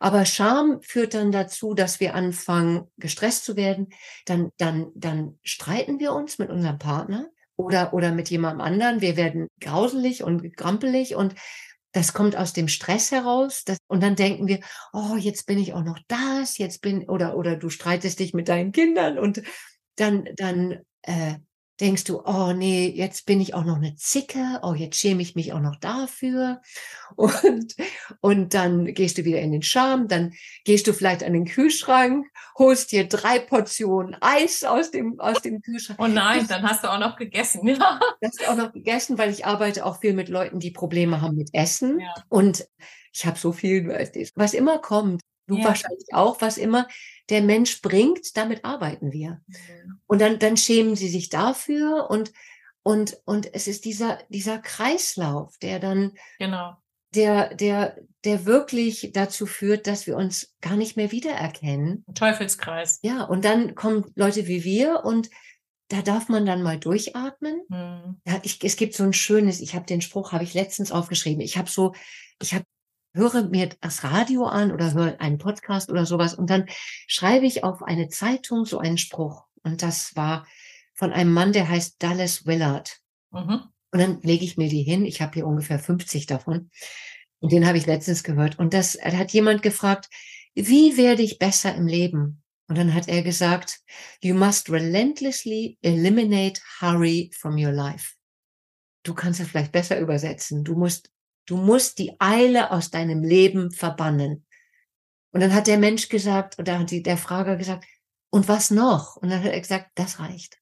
Aber 0.00 0.24
Scham 0.24 0.80
führt 0.80 1.14
dann 1.14 1.32
dazu, 1.32 1.74
dass 1.74 2.00
wir 2.00 2.14
anfangen, 2.14 2.86
gestresst 2.96 3.44
zu 3.44 3.56
werden. 3.56 3.88
Dann, 4.26 4.50
dann, 4.56 4.90
dann 4.94 5.38
streiten 5.42 5.98
wir 5.98 6.12
uns 6.12 6.38
mit 6.38 6.50
unserem 6.50 6.78
Partner 6.78 7.28
oder, 7.56 7.92
oder 7.92 8.12
mit 8.12 8.30
jemandem 8.30 8.60
anderen. 8.60 9.00
Wir 9.00 9.16
werden 9.16 9.48
grauselig 9.60 10.22
und 10.22 10.56
grampelig 10.56 11.16
und 11.16 11.34
das 11.92 12.12
kommt 12.12 12.36
aus 12.36 12.52
dem 12.52 12.68
Stress 12.68 13.10
heraus. 13.12 13.64
Das, 13.64 13.78
und 13.88 14.02
dann 14.02 14.16
denken 14.16 14.46
wir, 14.46 14.60
oh, 14.92 15.16
jetzt 15.16 15.46
bin 15.46 15.58
ich 15.58 15.74
auch 15.74 15.84
noch 15.84 15.98
das, 16.08 16.58
jetzt 16.58 16.82
bin, 16.82 17.08
oder, 17.08 17.36
oder 17.36 17.56
du 17.56 17.70
streitest 17.70 18.20
dich 18.20 18.34
mit 18.34 18.48
deinen 18.48 18.72
Kindern 18.72 19.18
und 19.18 19.42
dann, 19.96 20.28
dann 20.36 20.80
äh, 21.02 21.36
denkst 21.80 22.04
du, 22.04 22.22
oh 22.24 22.52
nee, 22.52 22.88
jetzt 22.88 23.26
bin 23.26 23.40
ich 23.40 23.54
auch 23.54 23.64
noch 23.64 23.76
eine 23.76 23.94
Zicke, 23.94 24.60
oh, 24.62 24.74
jetzt 24.74 24.96
schäme 24.96 25.22
ich 25.22 25.34
mich 25.34 25.52
auch 25.52 25.60
noch 25.60 25.76
dafür. 25.76 26.60
Und, 27.16 27.74
und 28.20 28.54
dann 28.54 28.84
gehst 28.94 29.18
du 29.18 29.24
wieder 29.24 29.40
in 29.40 29.50
den 29.50 29.62
Scham, 29.62 30.08
dann 30.08 30.34
gehst 30.64 30.86
du 30.86 30.92
vielleicht 30.92 31.24
an 31.24 31.32
den 31.32 31.46
Kühlschrank, 31.46 32.26
holst 32.56 32.92
dir 32.92 33.08
drei 33.08 33.38
Portionen 33.38 34.14
Eis 34.20 34.62
aus 34.62 34.90
dem, 34.90 35.18
aus 35.18 35.40
dem 35.40 35.60
Kühlschrank. 35.62 35.98
Oh 36.00 36.06
nein, 36.06 36.46
dann 36.46 36.62
hast 36.62 36.84
du 36.84 36.92
auch 36.92 36.98
noch 36.98 37.16
gegessen, 37.16 37.66
ja. 37.66 37.98
Hast 38.22 38.40
du 38.40 38.50
auch 38.50 38.56
noch 38.56 38.72
gegessen, 38.72 39.16
weil 39.16 39.30
ich 39.30 39.46
arbeite 39.46 39.86
auch 39.86 40.00
viel 40.00 40.12
mit 40.12 40.28
Leuten, 40.28 40.60
die 40.60 40.70
Probleme 40.70 41.22
haben 41.22 41.36
mit 41.36 41.48
Essen. 41.54 41.98
Ja. 41.98 42.14
Und 42.28 42.68
ich 43.12 43.26
habe 43.26 43.38
so 43.38 43.52
viel, 43.52 43.88
was 44.36 44.54
immer 44.54 44.78
kommt, 44.78 45.22
du 45.48 45.56
ja. 45.56 45.64
wahrscheinlich 45.64 46.12
auch, 46.12 46.40
was 46.40 46.58
immer 46.58 46.86
der 47.30 47.42
Mensch 47.42 47.82
bringt, 47.82 48.36
damit 48.36 48.64
arbeiten 48.64 49.12
wir. 49.12 49.40
Mhm. 49.46 50.00
Und 50.06 50.20
dann, 50.20 50.38
dann 50.38 50.56
schämen 50.56 50.96
sie 50.96 51.08
sich 51.08 51.28
dafür 51.28 52.08
und, 52.10 52.32
und, 52.82 53.18
und 53.24 53.54
es 53.54 53.66
ist 53.66 53.84
dieser, 53.84 54.18
dieser 54.28 54.58
Kreislauf, 54.58 55.58
der 55.58 55.78
dann, 55.78 56.12
genau. 56.38 56.76
der, 57.14 57.54
der, 57.54 57.98
der 58.24 58.46
wirklich 58.46 59.10
dazu 59.12 59.46
führt, 59.46 59.86
dass 59.86 60.06
wir 60.06 60.16
uns 60.16 60.54
gar 60.60 60.76
nicht 60.76 60.96
mehr 60.96 61.12
wiedererkennen. 61.12 62.04
Teufelskreis. 62.14 63.00
Ja, 63.02 63.24
und 63.24 63.44
dann 63.44 63.74
kommen 63.74 64.10
Leute 64.14 64.46
wie 64.46 64.64
wir 64.64 65.04
und 65.04 65.28
da 65.88 66.02
darf 66.02 66.28
man 66.28 66.44
dann 66.44 66.62
mal 66.62 66.78
durchatmen. 66.78 67.62
Mhm. 67.68 68.20
Ja, 68.26 68.40
ich, 68.42 68.62
es 68.62 68.76
gibt 68.76 68.94
so 68.94 69.04
ein 69.04 69.12
schönes, 69.14 69.60
ich 69.60 69.74
habe 69.74 69.86
den 69.86 70.00
Spruch, 70.00 70.32
habe 70.32 70.44
ich 70.44 70.54
letztens 70.54 70.92
aufgeschrieben. 70.92 71.40
Ich 71.40 71.56
habe 71.56 71.68
so, 71.68 71.94
ich 72.40 72.54
habe 72.54 72.64
höre 73.18 73.48
mir 73.48 73.68
das 73.80 74.04
Radio 74.04 74.44
an 74.44 74.72
oder 74.72 74.94
höre 74.94 75.20
einen 75.20 75.36
Podcast 75.36 75.90
oder 75.90 76.06
sowas 76.06 76.34
und 76.34 76.48
dann 76.48 76.64
schreibe 77.06 77.44
ich 77.44 77.64
auf 77.64 77.82
eine 77.82 78.08
Zeitung 78.08 78.64
so 78.64 78.78
einen 78.78 78.96
Spruch. 78.96 79.44
Und 79.62 79.82
das 79.82 80.16
war 80.16 80.46
von 80.94 81.12
einem 81.12 81.32
Mann, 81.32 81.52
der 81.52 81.68
heißt 81.68 82.02
Dallas 82.02 82.46
Willard. 82.46 82.98
Mhm. 83.30 83.64
Und 83.90 84.00
dann 84.00 84.20
lege 84.22 84.44
ich 84.44 84.56
mir 84.56 84.68
die 84.68 84.82
hin. 84.82 85.04
Ich 85.04 85.20
habe 85.20 85.34
hier 85.34 85.46
ungefähr 85.46 85.78
50 85.78 86.26
davon. 86.26 86.70
Und 87.40 87.52
den 87.52 87.66
habe 87.66 87.78
ich 87.78 87.86
letztens 87.86 88.22
gehört. 88.22 88.58
Und 88.58 88.74
das 88.74 88.98
hat 89.02 89.32
jemand 89.32 89.62
gefragt, 89.62 90.08
wie 90.54 90.96
werde 90.96 91.22
ich 91.22 91.38
besser 91.38 91.74
im 91.74 91.86
Leben? 91.86 92.42
Und 92.68 92.76
dann 92.76 92.92
hat 92.92 93.08
er 93.08 93.22
gesagt, 93.22 93.80
you 94.22 94.34
must 94.34 94.70
relentlessly 94.70 95.78
eliminate 95.82 96.60
hurry 96.80 97.30
from 97.34 97.54
your 97.54 97.72
life. 97.72 98.14
Du 99.04 99.14
kannst 99.14 99.40
es 99.40 99.48
vielleicht 99.48 99.72
besser 99.72 99.98
übersetzen. 99.98 100.64
Du 100.64 100.74
musst, 100.74 101.10
du 101.48 101.56
musst 101.56 101.98
die 101.98 102.14
Eile 102.20 102.70
aus 102.70 102.90
deinem 102.90 103.22
Leben 103.22 103.70
verbannen. 103.70 104.46
Und 105.32 105.40
dann 105.40 105.54
hat 105.54 105.66
der 105.66 105.78
Mensch 105.78 106.08
gesagt, 106.08 106.58
oder 106.58 106.78
hat 106.78 106.90
der 106.90 107.16
Frager 107.16 107.56
gesagt, 107.56 107.86
und 108.30 108.48
was 108.48 108.70
noch? 108.70 109.16
Und 109.16 109.30
dann 109.30 109.42
hat 109.42 109.52
er 109.52 109.60
gesagt, 109.60 109.90
das 109.94 110.20
reicht. 110.20 110.58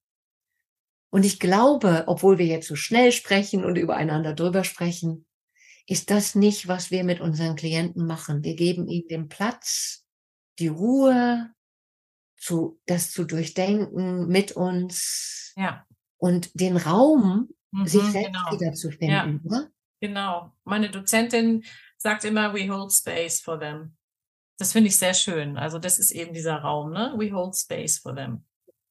Und 1.11 1.25
ich 1.25 1.40
glaube, 1.40 2.05
obwohl 2.07 2.38
wir 2.38 2.47
jetzt 2.47 2.69
so 2.69 2.76
schnell 2.76 3.11
sprechen 3.11 3.64
und 3.64 3.76
übereinander 3.76 4.35
drüber 4.35 4.64
sprechen, 4.64 5.26
ist 5.87 6.11
das 6.11 6.35
nicht, 6.35 6.69
was 6.69 6.90
wir 6.90 7.05
mit 7.05 7.21
unseren 7.21 7.57
Klienten 7.57 8.07
machen. 8.07 8.45
Wir 8.45 8.55
geben 8.55 8.88
ihnen 8.88 9.09
den 9.09 9.28
Platz, 9.28 10.05
die 10.59 10.69
Ruhe, 10.69 11.50
zu, 12.37 12.81
das 12.87 13.11
zu 13.11 13.25
durchdenken 13.25 14.28
mit 14.28 14.52
uns 14.52 15.52
ja. 15.57 15.87
und 16.16 16.50
den 16.55 16.76
Raum, 16.76 17.49
mhm, 17.73 17.87
sich 17.87 18.02
selbst 18.02 18.33
genau. 18.33 18.52
wiederzufinden. 18.52 19.40
Ja. 19.50 19.69
Genau. 20.06 20.52
Meine 20.62 20.88
Dozentin 20.88 21.64
sagt 21.96 22.22
immer, 22.25 22.54
we 22.54 22.72
hold 22.72 22.92
space 22.92 23.40
for 23.40 23.58
them. 23.58 23.96
Das 24.56 24.70
finde 24.70 24.88
ich 24.88 24.96
sehr 24.96 25.14
schön. 25.14 25.58
Also 25.58 25.80
das 25.80 25.98
ist 25.98 26.12
eben 26.12 26.32
dieser 26.32 26.58
Raum, 26.58 26.92
ne? 26.92 27.12
We 27.16 27.32
hold 27.32 27.56
space 27.56 27.98
for 27.98 28.14
them. 28.14 28.44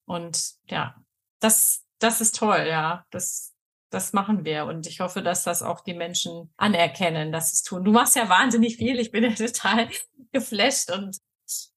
Und 0.04 0.56
ja, 0.70 0.94
das, 1.40 1.86
das 2.00 2.20
ist 2.20 2.36
toll, 2.36 2.66
ja. 2.68 3.06
Das, 3.12 3.54
das 3.92 4.12
machen 4.12 4.44
wir. 4.44 4.66
Und 4.66 4.88
ich 4.88 5.00
hoffe, 5.00 5.22
dass 5.22 5.44
das 5.44 5.64
auch 5.64 5.80
die 5.80 5.94
Menschen 5.94 6.54
anerkennen, 6.58 7.32
dass 7.32 7.52
sie 7.52 7.56
es 7.56 7.64
tun. 7.64 7.86
Du 7.86 7.94
machst 7.94 8.18
ja 8.18 8.28
wahnsinnig 8.28 8.76
viel. 8.76 9.00
Ich 9.00 9.12
bin 9.12 9.24
ja 9.24 9.30
total 9.34 9.88
geflasht 10.34 10.92
und 10.92 11.18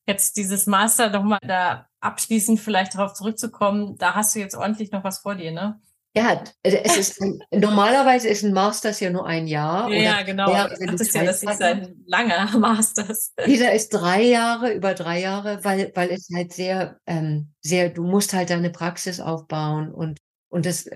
jetzt 0.05 0.37
dieses 0.37 0.67
Master 0.67 1.11
nochmal 1.11 1.39
da 1.47 1.87
abschließend 2.01 2.59
vielleicht 2.59 2.97
darauf 2.97 3.15
zurückzukommen, 3.15 3.99
da 3.99 4.17
hast 4.17 4.35
du 4.35 4.41
jetzt 4.41 4.57
ordentlich 4.57 4.91
noch 4.91 5.05
was 5.05 5.21
vor 5.21 5.37
dir, 5.37 5.53
ne? 5.53 5.81
Ja, 6.15 6.43
es 6.63 6.97
ist 6.97 7.21
ein, 7.21 7.41
normalerweise 7.53 8.29
ist 8.29 8.43
ein 8.43 8.53
Masters 8.53 8.99
ja 9.01 9.11
nur 9.11 9.27
ein 9.27 9.47
Jahr. 9.47 9.91
Ja, 9.91 10.01
ja 10.01 10.23
genau. 10.23 10.51
Ja, 10.51 10.69
das 10.69 10.81
ist 11.01 11.15
ja 11.15 11.25
das 11.25 11.43
ist 11.43 11.63
ein 11.63 12.03
langer 12.07 12.51
Masters. 12.59 13.35
Dieser 13.47 13.73
ist 13.73 13.91
drei 13.91 14.23
Jahre, 14.23 14.73
über 14.73 14.95
drei 14.95 15.21
Jahre, 15.21 15.63
weil, 15.65 15.93
weil 15.95 16.11
es 16.11 16.29
halt 16.35 16.53
sehr, 16.53 16.99
ähm, 17.07 17.53
sehr, 17.61 17.91
du 17.91 18.05
musst 18.05 18.33
halt 18.33 18.51
deine 18.51 18.71
Praxis 18.71 19.21
aufbauen 19.21 19.93
und, 19.93 20.19
und 20.49 20.67
das, 20.67 20.89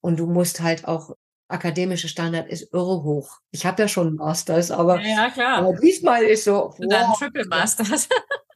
und 0.00 0.18
du 0.18 0.26
musst 0.26 0.60
halt 0.60 0.86
auch 0.86 1.14
akademische 1.48 2.08
Standard 2.08 2.48
ist 2.48 2.72
irre 2.72 3.02
hoch. 3.02 3.38
Ich 3.50 3.66
habe 3.66 3.82
ja 3.82 3.88
schon 3.88 4.16
Masters, 4.16 4.70
aber, 4.70 5.00
ja, 5.00 5.32
ja, 5.34 5.56
aber 5.56 5.74
diesmal 5.74 6.22
ist 6.22 6.44
so. 6.44 6.74
Und 6.78 6.92
dann 6.92 7.12
Triple 7.14 7.46
Masters. 7.46 8.08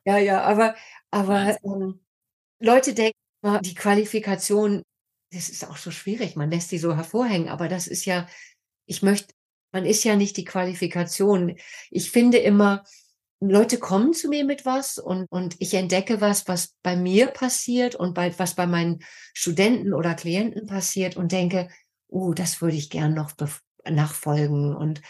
ja, 0.05 0.19
ja, 0.19 0.43
aber, 0.43 0.75
aber 1.11 1.57
ähm, 1.65 2.01
Leute 2.61 2.95
denken, 2.95 3.19
die 3.63 3.75
Qualifikation, 3.75 4.83
das 5.33 5.49
ist 5.49 5.69
auch 5.69 5.77
so 5.77 5.91
schwierig. 5.91 6.37
Man 6.37 6.51
lässt 6.51 6.71
die 6.73 6.79
so 6.79 6.95
hervorhängen, 6.95 7.49
aber 7.49 7.69
das 7.69 7.87
ist 7.87 8.05
ja, 8.05 8.27
ich 8.87 9.03
möchte, 9.03 9.35
man 9.73 9.85
ist 9.85 10.05
ja 10.05 10.17
nicht 10.17 10.37
die 10.37 10.45
Qualifikation. 10.45 11.57
Ich 11.91 12.11
finde 12.11 12.39
immer, 12.39 12.85
Leute 13.41 13.79
kommen 13.79 14.13
zu 14.13 14.29
mir 14.29 14.45
mit 14.45 14.65
was 14.65 14.99
und, 14.99 15.27
und 15.31 15.57
ich 15.59 15.75
entdecke 15.75 16.21
was, 16.21 16.47
was 16.47 16.77
bei 16.83 16.95
mir 16.95 17.27
passiert 17.27 17.95
und 17.97 18.15
bei, 18.15 18.39
was 18.39 18.55
bei 18.55 18.67
meinen 18.67 19.01
Studenten 19.35 19.95
oder 19.95 20.15
Klienten 20.15 20.67
passiert 20.67 21.17
und 21.17 21.33
denke, 21.33 21.69
oh, 22.09 22.35
das 22.35 22.61
würde 22.61 22.77
ich 22.77 22.91
gern 22.91 23.15
noch 23.15 23.33
nachfolgen 23.85 24.77
und 24.77 25.01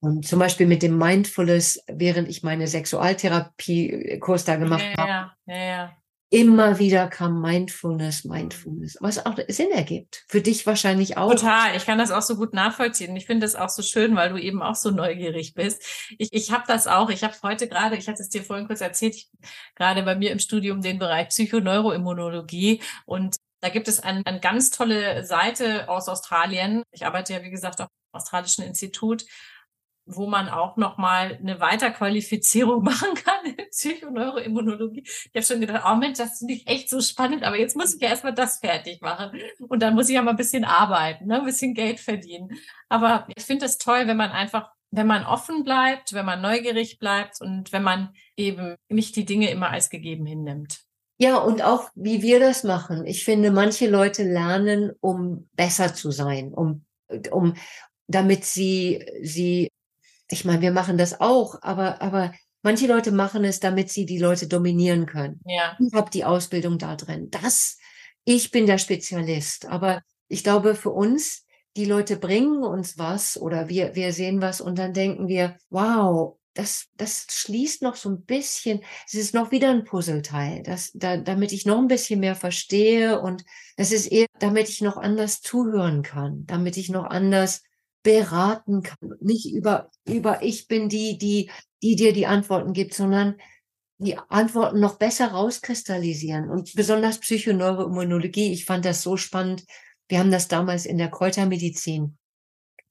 und 0.00 0.26
zum 0.26 0.38
Beispiel 0.38 0.66
mit 0.66 0.82
dem 0.82 0.98
Mindfulness, 0.98 1.82
während 1.86 2.28
ich 2.28 2.42
meine 2.42 2.68
Sexualtherapie-Kurs 2.68 4.44
da 4.44 4.56
gemacht 4.56 4.84
ja, 4.84 4.96
habe, 4.98 5.32
ja, 5.46 5.64
ja, 5.64 5.96
immer 6.34 6.80
wieder 6.80 7.06
kam 7.06 7.40
Mindfulness, 7.40 8.24
Mindfulness, 8.24 8.98
was 9.00 9.24
auch 9.24 9.38
Sinn 9.46 9.70
ergibt. 9.70 10.24
Für 10.26 10.40
dich 10.40 10.66
wahrscheinlich 10.66 11.16
auch. 11.16 11.30
Total, 11.30 11.76
ich 11.76 11.86
kann 11.86 11.96
das 11.96 12.10
auch 12.10 12.22
so 12.22 12.34
gut 12.34 12.52
nachvollziehen. 12.52 13.14
Ich 13.14 13.26
finde 13.26 13.46
das 13.46 13.54
auch 13.54 13.68
so 13.68 13.82
schön, 13.82 14.16
weil 14.16 14.30
du 14.30 14.36
eben 14.36 14.60
auch 14.60 14.74
so 14.74 14.90
neugierig 14.90 15.54
bist. 15.54 15.80
Ich, 16.18 16.32
ich 16.32 16.50
habe 16.50 16.64
das 16.66 16.88
auch. 16.88 17.08
Ich 17.10 17.22
habe 17.22 17.34
heute 17.44 17.68
gerade, 17.68 17.94
ich 17.94 18.08
hatte 18.08 18.20
es 18.20 18.30
dir 18.30 18.42
vorhin 18.42 18.66
kurz 18.66 18.80
erzählt, 18.80 19.14
gerade 19.76 20.02
bei 20.02 20.16
mir 20.16 20.32
im 20.32 20.40
Studium 20.40 20.80
den 20.80 20.98
Bereich 20.98 21.28
Psychoneuroimmunologie 21.28 22.82
und 23.06 23.36
da 23.60 23.68
gibt 23.68 23.86
es 23.86 24.00
eine, 24.00 24.22
eine 24.26 24.40
ganz 24.40 24.70
tolle 24.70 25.24
Seite 25.24 25.88
aus 25.88 26.08
Australien. 26.08 26.82
Ich 26.90 27.06
arbeite 27.06 27.32
ja, 27.32 27.42
wie 27.44 27.50
gesagt, 27.50 27.80
auch 27.80 27.86
im 27.86 28.18
australischen 28.18 28.64
Institut, 28.64 29.24
wo 30.06 30.26
man 30.26 30.48
auch 30.48 30.76
nochmal 30.76 31.38
eine 31.40 31.60
Weiterqualifizierung 31.60 32.82
machen 32.84 33.14
kann 33.14 33.44
in 33.44 33.68
Psychoneuroimmunologie. 33.70 35.02
Ich 35.04 35.30
habe 35.34 35.42
schon 35.44 35.60
gedacht, 35.60 35.84
oh 35.86 35.96
Mensch, 35.96 36.18
das 36.18 36.38
finde 36.38 36.54
ich 36.54 36.66
echt 36.66 36.88
so 36.88 37.00
spannend, 37.00 37.42
aber 37.42 37.58
jetzt 37.58 37.76
muss 37.76 37.94
ich 37.94 38.00
ja 38.00 38.08
erstmal 38.08 38.34
das 38.34 38.58
fertig 38.58 39.00
machen. 39.00 39.38
Und 39.68 39.82
dann 39.82 39.94
muss 39.94 40.08
ich 40.08 40.14
ja 40.14 40.22
mal 40.22 40.32
ein 40.32 40.36
bisschen 40.36 40.64
arbeiten, 40.64 41.26
ne? 41.26 41.38
ein 41.38 41.44
bisschen 41.44 41.74
Geld 41.74 42.00
verdienen. 42.00 42.50
Aber 42.88 43.26
ich 43.34 43.44
finde 43.44 43.66
es 43.66 43.78
toll, 43.78 44.06
wenn 44.06 44.16
man 44.16 44.30
einfach, 44.30 44.70
wenn 44.90 45.06
man 45.06 45.24
offen 45.24 45.64
bleibt, 45.64 46.12
wenn 46.12 46.26
man 46.26 46.42
neugierig 46.42 46.98
bleibt 46.98 47.40
und 47.40 47.72
wenn 47.72 47.82
man 47.82 48.14
eben 48.36 48.76
nicht 48.88 49.16
die 49.16 49.24
Dinge 49.24 49.50
immer 49.50 49.70
als 49.70 49.90
gegeben 49.90 50.26
hinnimmt. 50.26 50.84
Ja, 51.18 51.38
und 51.38 51.62
auch 51.62 51.90
wie 51.94 52.22
wir 52.22 52.40
das 52.40 52.64
machen. 52.64 53.06
Ich 53.06 53.24
finde, 53.24 53.50
manche 53.50 53.88
Leute 53.88 54.24
lernen, 54.24 54.92
um 55.00 55.48
besser 55.52 55.94
zu 55.94 56.10
sein, 56.10 56.52
um, 56.52 56.84
um, 57.30 57.54
damit 58.08 58.44
sie, 58.44 59.06
sie, 59.22 59.70
ich 60.30 60.44
meine, 60.44 60.62
wir 60.62 60.72
machen 60.72 60.98
das 60.98 61.20
auch, 61.20 61.56
aber, 61.62 62.00
aber 62.00 62.32
manche 62.62 62.86
Leute 62.86 63.12
machen 63.12 63.44
es, 63.44 63.60
damit 63.60 63.90
sie 63.90 64.06
die 64.06 64.18
Leute 64.18 64.48
dominieren 64.48 65.06
können. 65.06 65.40
Ja. 65.44 65.76
Ich 65.78 65.92
habe 65.92 66.10
die 66.10 66.24
Ausbildung 66.24 66.78
da 66.78 66.96
drin. 66.96 67.30
Das, 67.30 67.78
ich 68.24 68.50
bin 68.50 68.66
der 68.66 68.78
Spezialist. 68.78 69.66
Aber 69.66 70.02
ich 70.28 70.42
glaube, 70.42 70.74
für 70.74 70.90
uns, 70.90 71.44
die 71.76 71.84
Leute 71.84 72.16
bringen 72.16 72.62
uns 72.62 72.98
was 72.98 73.40
oder 73.40 73.68
wir, 73.68 73.94
wir 73.94 74.12
sehen 74.12 74.40
was 74.40 74.60
und 74.60 74.78
dann 74.78 74.94
denken 74.94 75.28
wir, 75.28 75.56
wow, 75.70 76.38
das, 76.54 76.86
das 76.96 77.26
schließt 77.28 77.82
noch 77.82 77.96
so 77.96 78.08
ein 78.08 78.22
bisschen, 78.22 78.80
es 79.06 79.14
ist 79.14 79.34
noch 79.34 79.50
wieder 79.50 79.70
ein 79.70 79.84
Puzzleteil, 79.84 80.62
das, 80.62 80.92
da, 80.94 81.16
damit 81.16 81.52
ich 81.52 81.66
noch 81.66 81.78
ein 81.78 81.88
bisschen 81.88 82.20
mehr 82.20 82.36
verstehe 82.36 83.20
und 83.20 83.44
das 83.76 83.90
ist 83.90 84.06
eher, 84.06 84.26
damit 84.38 84.68
ich 84.68 84.80
noch 84.80 84.96
anders 84.96 85.40
zuhören 85.40 86.02
kann, 86.02 86.46
damit 86.46 86.76
ich 86.76 86.90
noch 86.90 87.04
anders 87.04 87.62
beraten 88.04 88.82
kann. 88.82 89.14
Nicht 89.20 89.52
über, 89.52 89.90
über 90.06 90.42
ich 90.42 90.68
bin 90.68 90.88
die, 90.88 91.18
die, 91.18 91.50
die 91.82 91.96
dir 91.96 92.12
die 92.12 92.26
Antworten 92.26 92.72
gibt, 92.72 92.94
sondern 92.94 93.36
die 93.98 94.16
Antworten 94.28 94.78
noch 94.78 94.98
besser 94.98 95.28
rauskristallisieren 95.28 96.50
und 96.50 96.74
besonders 96.74 97.18
Psychoneuroimmunologie. 97.18 98.52
Ich 98.52 98.66
fand 98.66 98.84
das 98.84 99.02
so 99.02 99.16
spannend. 99.16 99.64
Wir 100.08 100.18
haben 100.18 100.30
das 100.30 100.46
damals 100.46 100.86
in 100.86 100.98
der 100.98 101.10
Kräutermedizin 101.10 102.18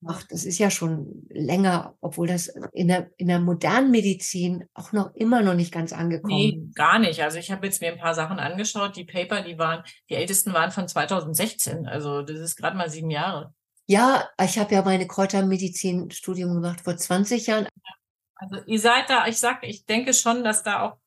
gemacht. 0.02 0.26
Das 0.30 0.46
ist 0.46 0.58
ja 0.58 0.72
schon 0.72 1.28
länger, 1.30 1.96
obwohl 2.02 2.28
das 2.28 2.48
in 2.72 2.88
der, 2.88 3.12
in 3.18 3.28
der 3.28 3.40
modernen 3.40 3.92
Medizin 3.92 4.66
auch 4.74 4.92
noch 4.92 5.14
immer 5.14 5.44
noch 5.44 5.54
nicht 5.54 5.72
ganz 5.72 5.94
angekommen. 5.94 6.36
Nee, 6.36 6.70
gar 6.74 6.98
nicht. 6.98 7.22
Also 7.22 7.38
ich 7.38 7.52
habe 7.52 7.68
jetzt 7.68 7.82
mir 7.82 7.92
ein 7.92 8.00
paar 8.00 8.16
Sachen 8.16 8.40
angeschaut. 8.40 8.96
Die 8.96 9.06
Paper, 9.06 9.44
die 9.44 9.60
waren, 9.60 9.84
die 10.10 10.16
ältesten 10.16 10.54
waren 10.54 10.72
von 10.72 10.88
2016. 10.88 11.86
Also 11.86 12.24
das 12.24 12.40
ist 12.40 12.56
gerade 12.56 12.78
mal 12.78 12.90
sieben 12.90 13.12
Jahre. 13.12 13.54
Ja, 13.86 14.30
ich 14.42 14.58
habe 14.58 14.74
ja 14.74 14.82
meine 14.82 15.08
Kräutermedizin-Studium 15.08 16.54
gemacht 16.54 16.82
vor 16.82 16.96
20 16.96 17.48
Jahren. 17.48 17.68
Also 18.36 18.58
ihr 18.66 18.80
seid 18.80 19.10
da, 19.10 19.28
ich 19.28 19.40
sag, 19.40 19.64
ich 19.64 19.86
denke 19.86 20.14
schon, 20.14 20.44
dass 20.44 20.64
da 20.64 20.82
auch 20.82 20.98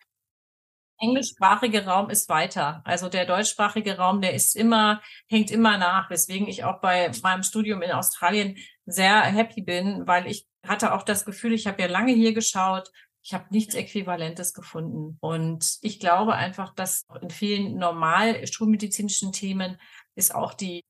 englischsprachige 0.98 1.84
Raum 1.84 2.10
ist 2.10 2.28
weiter. 2.28 2.82
Also 2.84 3.08
der 3.08 3.26
deutschsprachige 3.26 3.96
Raum, 3.98 4.20
der 4.20 4.34
ist 4.34 4.56
immer, 4.56 5.02
hängt 5.28 5.50
immer 5.50 5.78
nach, 5.78 6.10
weswegen 6.10 6.48
ich 6.48 6.64
auch 6.64 6.80
bei 6.80 7.10
meinem 7.22 7.42
Studium 7.42 7.82
in 7.82 7.92
Australien 7.92 8.56
sehr 8.86 9.20
happy 9.22 9.62
bin, 9.62 10.06
weil 10.06 10.26
ich 10.26 10.46
hatte 10.66 10.94
auch 10.94 11.02
das 11.02 11.24
Gefühl, 11.24 11.52
ich 11.52 11.66
habe 11.66 11.82
ja 11.82 11.88
lange 11.88 12.12
hier 12.12 12.32
geschaut, 12.32 12.90
ich 13.22 13.34
habe 13.34 13.46
nichts 13.50 13.74
Äquivalentes 13.74 14.54
gefunden. 14.54 15.18
Und 15.20 15.78
ich 15.82 15.98
glaube 15.98 16.34
einfach, 16.34 16.74
dass 16.74 17.04
in 17.20 17.30
vielen 17.30 17.76
normal 17.76 18.46
schulmedizinischen 18.46 19.32
Themen 19.32 19.80
ist 20.14 20.34
auch 20.34 20.54
die 20.54 20.84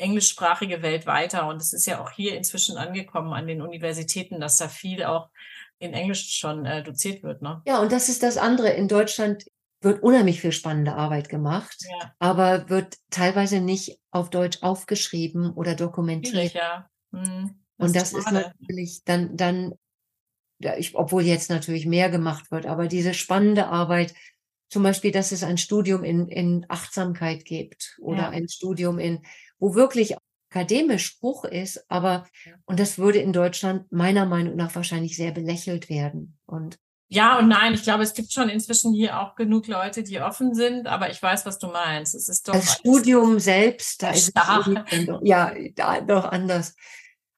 englischsprachige 0.00 0.82
Welt 0.82 1.06
weiter. 1.06 1.46
Und 1.48 1.56
es 1.56 1.72
ist 1.72 1.86
ja 1.86 2.02
auch 2.02 2.10
hier 2.10 2.36
inzwischen 2.36 2.76
angekommen 2.76 3.32
an 3.32 3.46
den 3.46 3.62
Universitäten, 3.62 4.40
dass 4.40 4.56
da 4.56 4.68
viel 4.68 5.04
auch 5.04 5.30
in 5.78 5.94
Englisch 5.94 6.38
schon 6.38 6.66
äh, 6.66 6.82
doziert 6.82 7.22
wird. 7.22 7.42
Ne? 7.42 7.62
Ja, 7.66 7.80
und 7.80 7.92
das 7.92 8.08
ist 8.08 8.22
das 8.22 8.36
andere. 8.36 8.70
In 8.70 8.88
Deutschland 8.88 9.44
wird 9.80 10.02
unheimlich 10.02 10.40
viel 10.40 10.52
spannende 10.52 10.94
Arbeit 10.94 11.28
gemacht, 11.28 11.76
ja. 11.88 12.12
aber 12.18 12.68
wird 12.68 12.96
teilweise 13.10 13.60
nicht 13.60 13.98
auf 14.10 14.28
Deutsch 14.28 14.58
aufgeschrieben 14.62 15.52
oder 15.52 15.74
dokumentiert. 15.74 16.52
ja. 16.52 16.86
Hm, 17.12 17.58
das 17.78 17.88
und 17.88 17.96
das 17.96 18.12
ist, 18.12 18.18
ist 18.18 18.32
natürlich 18.32 19.02
dann, 19.04 19.36
dann 19.36 19.74
ich, 20.76 20.94
obwohl 20.94 21.22
jetzt 21.22 21.48
natürlich 21.48 21.86
mehr 21.86 22.10
gemacht 22.10 22.50
wird, 22.50 22.66
aber 22.66 22.86
diese 22.86 23.14
spannende 23.14 23.68
Arbeit, 23.68 24.14
zum 24.68 24.82
Beispiel, 24.82 25.10
dass 25.10 25.32
es 25.32 25.42
ein 25.42 25.56
Studium 25.56 26.04
in, 26.04 26.28
in 26.28 26.66
Achtsamkeit 26.68 27.46
gibt 27.46 27.98
oder 28.00 28.22
ja. 28.24 28.28
ein 28.28 28.48
Studium 28.48 28.98
in, 28.98 29.22
wo 29.60 29.74
wirklich 29.74 30.16
akademisch 30.50 31.18
hoch 31.22 31.44
ist, 31.44 31.84
aber, 31.88 32.26
und 32.64 32.80
das 32.80 32.98
würde 32.98 33.20
in 33.20 33.32
Deutschland 33.32 33.90
meiner 33.92 34.26
Meinung 34.26 34.56
nach 34.56 34.74
wahrscheinlich 34.74 35.16
sehr 35.16 35.30
belächelt 35.30 35.88
werden. 35.88 36.38
Und 36.46 36.78
ja 37.08 37.38
und 37.38 37.48
nein, 37.48 37.74
ich 37.74 37.82
glaube, 37.82 38.02
es 38.02 38.14
gibt 38.14 38.32
schon 38.32 38.48
inzwischen 38.48 38.92
hier 38.92 39.20
auch 39.20 39.36
genug 39.36 39.68
Leute, 39.68 40.02
die 40.02 40.20
offen 40.20 40.54
sind, 40.54 40.86
aber 40.88 41.10
ich 41.10 41.22
weiß, 41.22 41.46
was 41.46 41.58
du 41.58 41.68
meinst. 41.68 42.14
Es 42.14 42.28
ist 42.28 42.48
doch 42.48 42.54
das 42.54 42.74
Studium 42.74 43.38
selbst, 43.38 44.02
da 44.02 44.10
ist 44.10 44.28
es 44.28 44.32
ja 45.22 45.54
da, 45.76 46.00
doch 46.00 46.24
anders. 46.24 46.74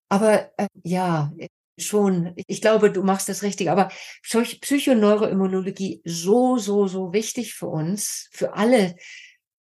Aber 0.08 0.50
äh, 0.58 0.68
ja, 0.82 1.32
schon. 1.78 2.34
Ich 2.46 2.60
glaube, 2.60 2.90
du 2.90 3.02
machst 3.02 3.28
das 3.28 3.42
richtig. 3.42 3.70
Aber 3.70 3.90
Psychoneuroimmunologie 4.22 6.02
so, 6.04 6.58
so, 6.58 6.86
so 6.86 7.12
wichtig 7.12 7.54
für 7.54 7.68
uns, 7.68 8.28
für 8.32 8.54
alle. 8.54 8.96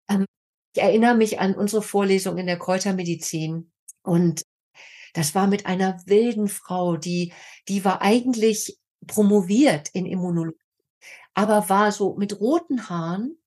Ähm, 0.10 0.26
ich 0.74 0.82
erinnere 0.82 1.16
mich 1.16 1.40
an 1.40 1.56
unsere 1.56 1.82
Vorlesung 1.82 2.38
in 2.38 2.48
der 2.48 2.60
Kräutermedizin 2.60 3.72
und 4.04 4.44
das 5.14 5.36
war 5.36 5.48
mit 5.48 5.66
einer 5.66 6.02
wilden 6.06 6.48
Frau, 6.48 6.96
die, 6.96 7.34
die 7.68 7.84
war 7.84 8.02
eigentlich 8.02 8.78
promoviert 9.08 9.90
in 9.94 10.06
Immunologie, 10.06 10.58
aber 11.34 11.70
war 11.70 11.92
so 11.92 12.16
mit 12.16 12.40
roten 12.40 12.90
Haaren 12.90 13.38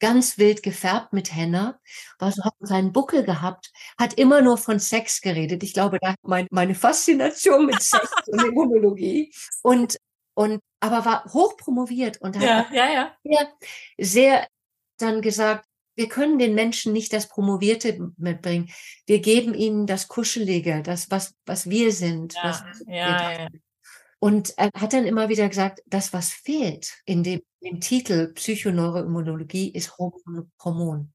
ganz 0.00 0.38
wild 0.38 0.62
gefärbt 0.62 1.12
mit 1.12 1.34
Henna, 1.34 1.78
war 2.18 2.32
so, 2.32 2.42
hat 2.42 2.54
seinen 2.60 2.92
Buckel 2.92 3.22
gehabt, 3.22 3.70
hat 3.98 4.14
immer 4.14 4.40
nur 4.40 4.56
von 4.56 4.80
Sex 4.80 5.20
geredet. 5.20 5.62
Ich 5.62 5.74
glaube, 5.74 5.98
da 6.00 6.14
mein, 6.22 6.46
meine 6.50 6.74
Faszination 6.74 7.66
mit 7.66 7.82
Sex 7.82 8.10
und 8.26 8.42
Immunologie 8.42 9.32
und, 9.62 9.98
und, 10.34 10.60
aber 10.80 11.04
war 11.04 11.24
hochpromoviert 11.32 12.20
und 12.22 12.36
ja, 12.36 12.64
hat 12.64 12.72
ja, 12.72 12.90
ja. 12.90 13.16
Sehr, 13.22 13.48
sehr 13.98 14.46
dann 14.98 15.20
gesagt, 15.20 15.66
wir 16.00 16.08
können 16.08 16.38
den 16.38 16.54
Menschen 16.54 16.94
nicht 16.94 17.12
das 17.12 17.28
Promovierte 17.28 18.10
mitbringen. 18.16 18.70
Wir 19.04 19.20
geben 19.20 19.52
ihnen 19.52 19.86
das 19.86 20.08
Kuschelige, 20.08 20.82
das, 20.82 21.10
was, 21.10 21.34
was 21.44 21.68
wir 21.68 21.92
sind. 21.92 22.32
Ja, 22.32 22.42
was 22.44 22.82
ja, 22.86 23.32
ja. 23.32 23.48
Und 24.18 24.54
er 24.56 24.70
hat 24.74 24.94
dann 24.94 25.04
immer 25.04 25.28
wieder 25.28 25.46
gesagt, 25.46 25.82
das, 25.84 26.14
was 26.14 26.30
fehlt 26.30 26.94
in 27.04 27.22
dem, 27.22 27.42
dem 27.62 27.80
Titel 27.80 28.32
Psychoneuroimmunologie, 28.32 29.70
ist 29.70 29.98
Hormon. 29.98 31.12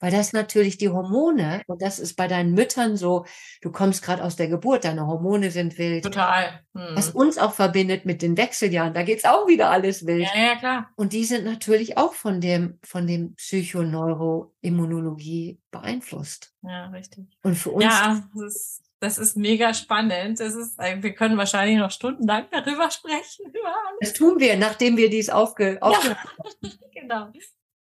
Weil 0.00 0.10
das 0.10 0.32
natürlich 0.32 0.78
die 0.78 0.88
Hormone, 0.88 1.62
und 1.66 1.82
das 1.82 1.98
ist 1.98 2.16
bei 2.16 2.26
deinen 2.26 2.54
Müttern 2.54 2.96
so, 2.96 3.26
du 3.60 3.70
kommst 3.70 4.02
gerade 4.02 4.24
aus 4.24 4.36
der 4.36 4.48
Geburt, 4.48 4.84
deine 4.84 5.06
Hormone 5.06 5.50
sind 5.50 5.76
wild. 5.78 6.04
Total. 6.04 6.62
Hm. 6.74 6.96
Was 6.96 7.10
uns 7.10 7.36
auch 7.38 7.52
verbindet 7.52 8.06
mit 8.06 8.22
den 8.22 8.38
Wechseljahren, 8.38 8.94
da 8.94 9.02
geht's 9.02 9.24
auch 9.24 9.46
wieder 9.46 9.70
alles 9.70 10.06
wild. 10.06 10.26
Ja, 10.34 10.42
ja, 10.42 10.56
klar. 10.56 10.90
Und 10.96 11.12
die 11.12 11.24
sind 11.24 11.44
natürlich 11.44 11.98
auch 11.98 12.14
von 12.14 12.40
dem, 12.40 12.78
von 12.82 13.06
dem 13.06 13.34
Psychoneuroimmunologie 13.34 15.60
beeinflusst. 15.70 16.54
Ja, 16.62 16.86
richtig. 16.86 17.26
Und 17.42 17.56
für 17.56 17.70
uns. 17.70 17.84
Ja, 17.84 18.24
das 18.34 18.42
ist 18.42 18.82
das 19.00 19.16
ist 19.16 19.36
mega 19.36 19.72
spannend. 19.72 20.40
Das 20.40 20.54
ist, 20.54 20.78
wir 20.78 21.14
können 21.14 21.38
wahrscheinlich 21.38 21.78
noch 21.78 21.90
stundenlang 21.90 22.46
darüber 22.50 22.90
sprechen. 22.90 23.46
Über 23.48 23.74
Das 24.00 24.12
tun 24.12 24.38
wir, 24.38 24.58
nachdem 24.58 24.98
wir 24.98 25.08
dies 25.08 25.30
aufge, 25.30 25.78
aufge 25.80 26.16
ja, 26.62 26.70
genau. 26.94 27.28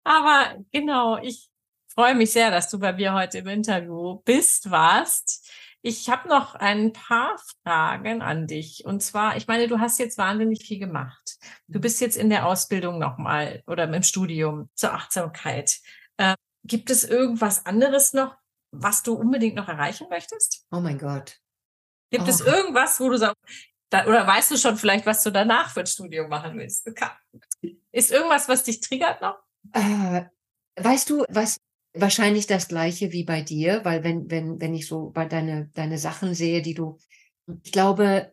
Aber 0.02 0.56
genau, 0.72 1.18
ich 1.18 1.48
freue 1.94 2.14
mich 2.14 2.32
sehr, 2.32 2.50
dass 2.50 2.68
du 2.70 2.78
bei 2.78 2.92
mir 2.92 3.14
heute 3.14 3.38
im 3.38 3.48
Interview 3.48 4.20
bist, 4.24 4.70
warst. 4.70 5.48
Ich 5.82 6.08
habe 6.08 6.28
noch 6.28 6.54
ein 6.54 6.92
paar 6.92 7.36
Fragen 7.62 8.22
an 8.22 8.46
dich. 8.46 8.84
Und 8.84 9.02
zwar, 9.02 9.36
ich 9.36 9.46
meine, 9.46 9.68
du 9.68 9.80
hast 9.80 9.98
jetzt 9.98 10.18
wahnsinnig 10.18 10.66
viel 10.66 10.78
gemacht. 10.78 11.36
Du 11.68 11.80
bist 11.80 12.00
jetzt 12.00 12.16
in 12.16 12.30
der 12.30 12.46
Ausbildung 12.46 12.98
nochmal 12.98 13.62
oder 13.66 13.84
im 13.84 14.02
Studium 14.02 14.70
zur 14.74 14.94
Achtsamkeit. 14.94 15.78
Äh, 16.16 16.34
gibt 16.64 16.90
es 16.90 17.04
irgendwas 17.04 17.66
anderes 17.66 18.12
noch, 18.12 18.36
was 18.70 19.02
du 19.02 19.14
unbedingt 19.14 19.56
noch 19.56 19.68
erreichen 19.68 20.06
möchtest? 20.08 20.66
Oh 20.72 20.80
mein 20.80 20.98
Gott. 20.98 21.38
Gibt 22.10 22.24
oh. 22.24 22.30
es 22.30 22.40
irgendwas, 22.40 22.98
wo 22.98 23.10
du 23.10 23.18
sagst, 23.18 23.36
da, 23.90 24.06
oder 24.06 24.26
weißt 24.26 24.50
du 24.50 24.56
schon 24.56 24.76
vielleicht, 24.76 25.06
was 25.06 25.22
du 25.22 25.30
danach 25.30 25.70
für 25.70 25.80
ein 25.80 25.86
Studium 25.86 26.28
machen 26.28 26.58
willst? 26.58 26.88
Ist 27.92 28.10
irgendwas, 28.10 28.48
was 28.48 28.64
dich 28.64 28.80
triggert 28.80 29.20
noch? 29.20 29.38
Äh, 29.72 30.24
weißt 30.76 31.10
du, 31.10 31.24
was 31.28 31.58
wahrscheinlich 31.94 32.46
das 32.46 32.68
gleiche 32.68 33.12
wie 33.12 33.24
bei 33.24 33.42
dir, 33.42 33.84
weil 33.84 34.04
wenn, 34.04 34.30
wenn, 34.30 34.60
wenn 34.60 34.74
ich 34.74 34.86
so 34.86 35.10
bei 35.10 35.24
deine, 35.26 35.70
deine 35.74 35.98
Sachen 35.98 36.34
sehe, 36.34 36.60
die 36.60 36.74
du, 36.74 36.98
ich 37.62 37.72
glaube, 37.72 38.32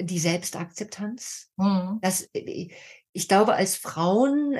die 0.00 0.18
Selbstakzeptanz, 0.18 1.50
mhm. 1.56 1.98
das, 2.02 2.28
ich 2.32 3.28
glaube, 3.28 3.54
als 3.54 3.76
Frauen, 3.76 4.56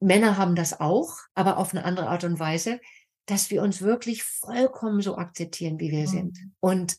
Männer 0.00 0.36
haben 0.36 0.54
das 0.54 0.80
auch, 0.80 1.16
aber 1.34 1.58
auf 1.58 1.72
eine 1.72 1.84
andere 1.84 2.08
Art 2.08 2.24
und 2.24 2.38
Weise 2.38 2.80
dass 3.26 3.50
wir 3.50 3.62
uns 3.62 3.80
wirklich 3.80 4.22
vollkommen 4.22 5.00
so 5.00 5.16
akzeptieren, 5.16 5.78
wie 5.80 5.90
wir 5.90 6.02
mhm. 6.02 6.06
sind. 6.06 6.38
Und 6.60 6.96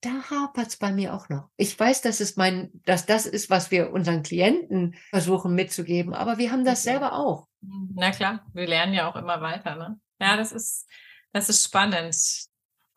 da 0.00 0.30
hapert's 0.30 0.76
bei 0.76 0.92
mir 0.92 1.14
auch 1.14 1.28
noch. 1.28 1.48
Ich 1.56 1.78
weiß, 1.78 2.02
dass 2.02 2.20
es 2.20 2.36
mein, 2.36 2.70
dass 2.84 3.06
das 3.06 3.26
ist, 3.26 3.50
was 3.50 3.70
wir 3.70 3.92
unseren 3.92 4.22
Klienten 4.22 4.94
versuchen 5.10 5.54
mitzugeben, 5.54 6.14
aber 6.14 6.38
wir 6.38 6.52
haben 6.52 6.64
das 6.64 6.82
selber 6.82 7.14
auch. 7.14 7.48
Na 7.60 8.10
klar, 8.12 8.46
wir 8.52 8.68
lernen 8.68 8.92
ja 8.92 9.08
auch 9.10 9.16
immer 9.16 9.40
weiter, 9.40 9.74
ne? 9.74 9.98
Ja, 10.20 10.36
das 10.36 10.52
ist, 10.52 10.86
das 11.32 11.48
ist 11.48 11.64
spannend. 11.64 12.16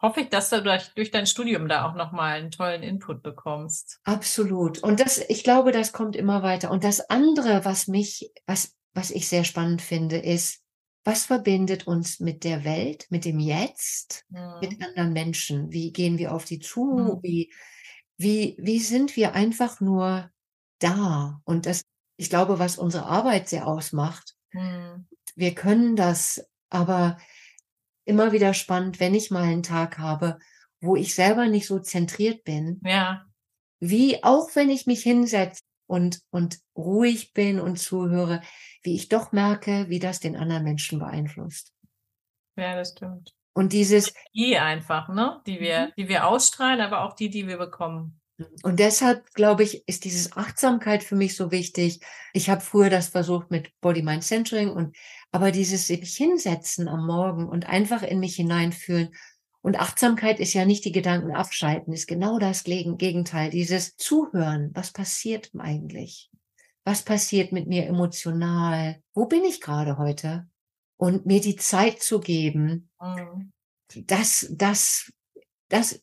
Hoffe 0.02 0.22
ich, 0.22 0.30
dass 0.30 0.50
du 0.50 0.64
durch, 0.64 0.94
durch 0.96 1.12
dein 1.12 1.28
Studium 1.28 1.68
da 1.68 1.90
auch 1.90 1.96
nochmal 1.96 2.40
einen 2.40 2.52
tollen 2.52 2.84
Input 2.84 3.22
bekommst. 3.22 4.00
Absolut. 4.06 4.82
Und 4.82 5.02
das, 5.02 5.18
ich 5.18 5.44
glaube, 5.44 5.74
das 5.74 5.92
kommt 5.92 6.16
immer 6.16 6.42
weiter. 6.42 6.72
Und 6.72 6.86
das 6.86 7.10
andere, 7.10 7.66
was 7.66 7.88
mich, 7.88 8.32
was, 8.46 8.78
was 8.94 9.12
ich 9.12 9.28
sehr 9.28 9.44
spannend 9.44 9.82
finde, 9.82 10.18
ist, 10.18 10.64
was 11.04 11.26
verbindet 11.26 11.88
uns 11.88 12.20
mit 12.20 12.44
der 12.44 12.64
Welt, 12.64 13.08
mit 13.10 13.26
dem 13.26 13.40
Jetzt, 13.40 14.26
ja. 14.30 14.60
mit 14.62 14.82
anderen 14.82 15.12
Menschen? 15.12 15.72
Wie 15.72 15.92
gehen 15.92 16.18
wir 16.18 16.34
auf 16.34 16.46
die 16.46 16.60
zu? 16.60 16.98
Ja. 16.98 17.20
Wie, 17.22 17.54
wie, 18.18 18.56
wie 18.60 18.80
sind 18.80 19.16
wir 19.16 19.34
einfach 19.34 19.82
nur 19.82 20.30
da? 20.80 21.42
Und 21.44 21.66
das, 21.66 21.84
ich 22.16 22.30
glaube, 22.30 22.60
was 22.60 22.78
unsere 22.78 23.06
Arbeit 23.06 23.50
sehr 23.50 23.68
ausmacht. 23.68 24.36
Ja. 24.54 25.00
Wir 25.36 25.56
können 25.56 25.96
das, 25.96 26.46
aber 26.70 27.18
immer 28.06 28.32
wieder 28.32 28.54
spannend, 28.54 29.00
wenn 29.00 29.14
ich 29.14 29.32
mal 29.32 29.44
einen 29.44 29.64
Tag 29.64 29.98
habe, 29.98 30.40
wo 30.82 30.96
ich 30.96 31.16
selber 31.16 31.48
nicht 31.48 31.68
so 31.68 31.80
zentriert 31.80 32.44
bin. 32.44 32.82
Ja. 32.84 33.26
Wie 33.80 34.24
auch 34.24 34.56
wenn 34.56 34.70
ich 34.70 34.88
mich 34.88 35.04
hinsetze 35.04 35.62
und, 35.88 36.22
und 36.32 36.60
ruhig 36.76 37.34
bin 37.34 37.60
und 37.60 37.78
zuhöre, 37.78 38.42
wie 38.84 38.96
ich 38.96 39.10
doch 39.10 39.32
merke, 39.32 39.90
wie 39.90 40.00
das 40.00 40.20
den 40.20 40.36
anderen 40.36 40.64
Menschen 40.64 41.00
beeinflusst. 41.00 41.74
Ja, 42.56 42.76
das 42.76 42.92
stimmt. 42.92 43.34
Und 43.54 43.74
dieses 43.74 44.14
die 44.34 44.58
einfach, 44.58 45.10
ne, 45.10 45.42
die 45.46 45.60
wir, 45.60 45.88
mhm. 45.88 45.92
die 45.98 46.08
wir 46.08 46.28
ausstrahlen, 46.28 46.82
aber 46.82 47.04
auch 47.04 47.14
die, 47.14 47.30
die 47.30 47.48
wir 47.48 47.58
bekommen. 47.58 48.20
Und 48.64 48.80
deshalb 48.80 49.34
glaube 49.34 49.64
ich, 49.64 49.86
ist 49.88 50.06
dieses 50.06 50.38
Achtsamkeit 50.38 51.04
für 51.04 51.16
mich 51.16 51.36
so 51.36 51.52
wichtig. 51.52 52.00
Ich 52.34 52.50
habe 52.50 52.62
früher 52.62 52.90
das 52.90 53.10
versucht 53.10 53.52
mit 53.52 53.78
Body 53.82 54.02
Mind 54.02 54.24
Centering 54.24 54.70
und 54.70 54.96
aber 55.32 55.52
dieses 55.52 55.88
sich 55.88 56.16
hinsetzen 56.16 56.88
am 56.88 57.06
Morgen 57.06 57.48
und 57.48 57.68
einfach 57.68 58.02
in 58.04 58.20
mich 58.20 58.36
hineinfühlen 58.36 59.10
und 59.62 59.80
Achtsamkeit 59.80 60.40
ist 60.40 60.54
ja 60.54 60.66
nicht 60.66 60.86
die 60.86 60.92
Gedanken 60.92 61.36
abschalten, 61.36 61.94
ist 61.94 62.08
genau 62.08 62.40
das 62.40 62.64
Gegenteil, 62.64 63.50
dieses 63.50 63.98
Zuhören. 63.98 64.72
Was 64.74 64.92
passiert 64.92 65.52
eigentlich? 65.58 66.30
Was 66.86 67.04
passiert 67.04 67.52
mit 67.52 67.68
mir 67.68 67.86
emotional? 67.86 69.04
Wo 69.14 69.26
bin 69.26 69.44
ich 69.44 69.60
gerade 69.60 69.98
heute? 69.98 70.48
Und 70.98 71.26
mir 71.26 71.42
die 71.42 71.56
Zeit 71.56 72.02
zu 72.02 72.20
geben, 72.20 72.90
mhm. 73.02 73.52
das, 73.96 74.48
das, 74.52 75.12
das, 75.68 76.02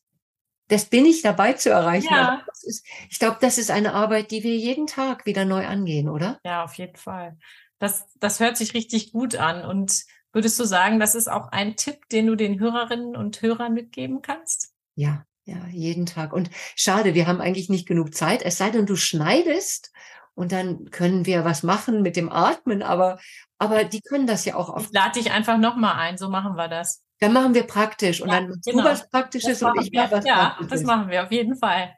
das 0.68 0.86
bin 0.86 1.06
ich 1.06 1.22
dabei 1.22 1.54
zu 1.54 1.70
erreichen. 1.70 2.12
Ja. 2.12 2.46
Ist, 2.62 2.86
ich 3.10 3.18
glaube, 3.18 3.38
das 3.40 3.58
ist 3.58 3.70
eine 3.70 3.94
Arbeit, 3.94 4.30
die 4.30 4.42
wir 4.42 4.56
jeden 4.56 4.86
Tag 4.86 5.26
wieder 5.26 5.44
neu 5.44 5.66
angehen, 5.66 6.08
oder? 6.08 6.38
Ja, 6.44 6.64
auf 6.64 6.74
jeden 6.74 6.96
Fall. 6.96 7.38
Das, 7.78 8.06
das 8.20 8.40
hört 8.40 8.56
sich 8.56 8.74
richtig 8.74 9.12
gut 9.12 9.36
an 9.36 9.64
und 9.64 10.04
Würdest 10.36 10.60
du 10.60 10.64
sagen, 10.64 11.00
das 11.00 11.14
ist 11.14 11.28
auch 11.28 11.50
ein 11.50 11.76
Tipp, 11.76 12.10
den 12.10 12.26
du 12.26 12.34
den 12.34 12.60
Hörerinnen 12.60 13.16
und 13.16 13.40
Hörern 13.40 13.72
mitgeben 13.72 14.20
kannst? 14.20 14.74
Ja, 14.94 15.24
ja, 15.46 15.66
jeden 15.70 16.04
Tag. 16.04 16.34
Und 16.34 16.50
schade, 16.74 17.14
wir 17.14 17.26
haben 17.26 17.40
eigentlich 17.40 17.70
nicht 17.70 17.88
genug 17.88 18.14
Zeit, 18.14 18.42
es 18.42 18.58
sei 18.58 18.68
denn, 18.68 18.84
du 18.84 18.96
schneidest 18.96 19.94
und 20.34 20.52
dann 20.52 20.90
können 20.90 21.24
wir 21.24 21.46
was 21.46 21.62
machen 21.62 22.02
mit 22.02 22.16
dem 22.16 22.30
Atmen, 22.30 22.82
aber, 22.82 23.18
aber 23.56 23.84
die 23.84 24.02
können 24.02 24.26
das 24.26 24.44
ja 24.44 24.56
auch 24.56 24.68
oft. 24.68 24.88
Ich 24.88 24.92
lade 24.92 25.18
dich 25.18 25.32
einfach 25.32 25.56
nochmal 25.56 25.94
ein, 25.94 26.18
so 26.18 26.28
machen 26.28 26.56
wir 26.56 26.68
das. 26.68 27.02
Dann 27.20 27.32
machen 27.32 27.54
wir 27.54 27.62
praktisch 27.62 28.20
und 28.20 28.28
ja, 28.28 28.40
dann 28.40 28.60
genau. 28.62 28.82
du 28.82 28.88
was 28.90 29.08
Praktisches 29.08 29.62
und 29.62 29.80
ich 29.80 29.90
mache 29.90 30.16
was 30.16 30.26
Ja, 30.26 30.50
Praktisches. 30.50 30.70
das 30.70 30.82
machen 30.82 31.08
wir 31.08 31.24
auf 31.24 31.32
jeden 31.32 31.56
Fall. 31.56 31.96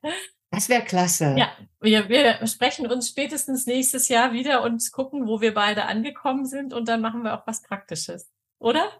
Das 0.50 0.68
wäre 0.68 0.82
klasse. 0.82 1.34
Ja, 1.36 1.48
wir, 1.80 2.08
wir 2.08 2.46
sprechen 2.46 2.86
uns 2.86 3.08
spätestens 3.08 3.66
nächstes 3.66 4.08
Jahr 4.08 4.32
wieder 4.32 4.62
und 4.62 4.90
gucken, 4.92 5.26
wo 5.26 5.40
wir 5.40 5.52
beide 5.54 5.84
angekommen 5.84 6.46
sind 6.46 6.72
und 6.72 6.88
dann 6.88 7.00
machen 7.00 7.22
wir 7.22 7.34
auch 7.38 7.46
was 7.46 7.62
Praktisches. 7.62 8.30
oder? 8.58 8.90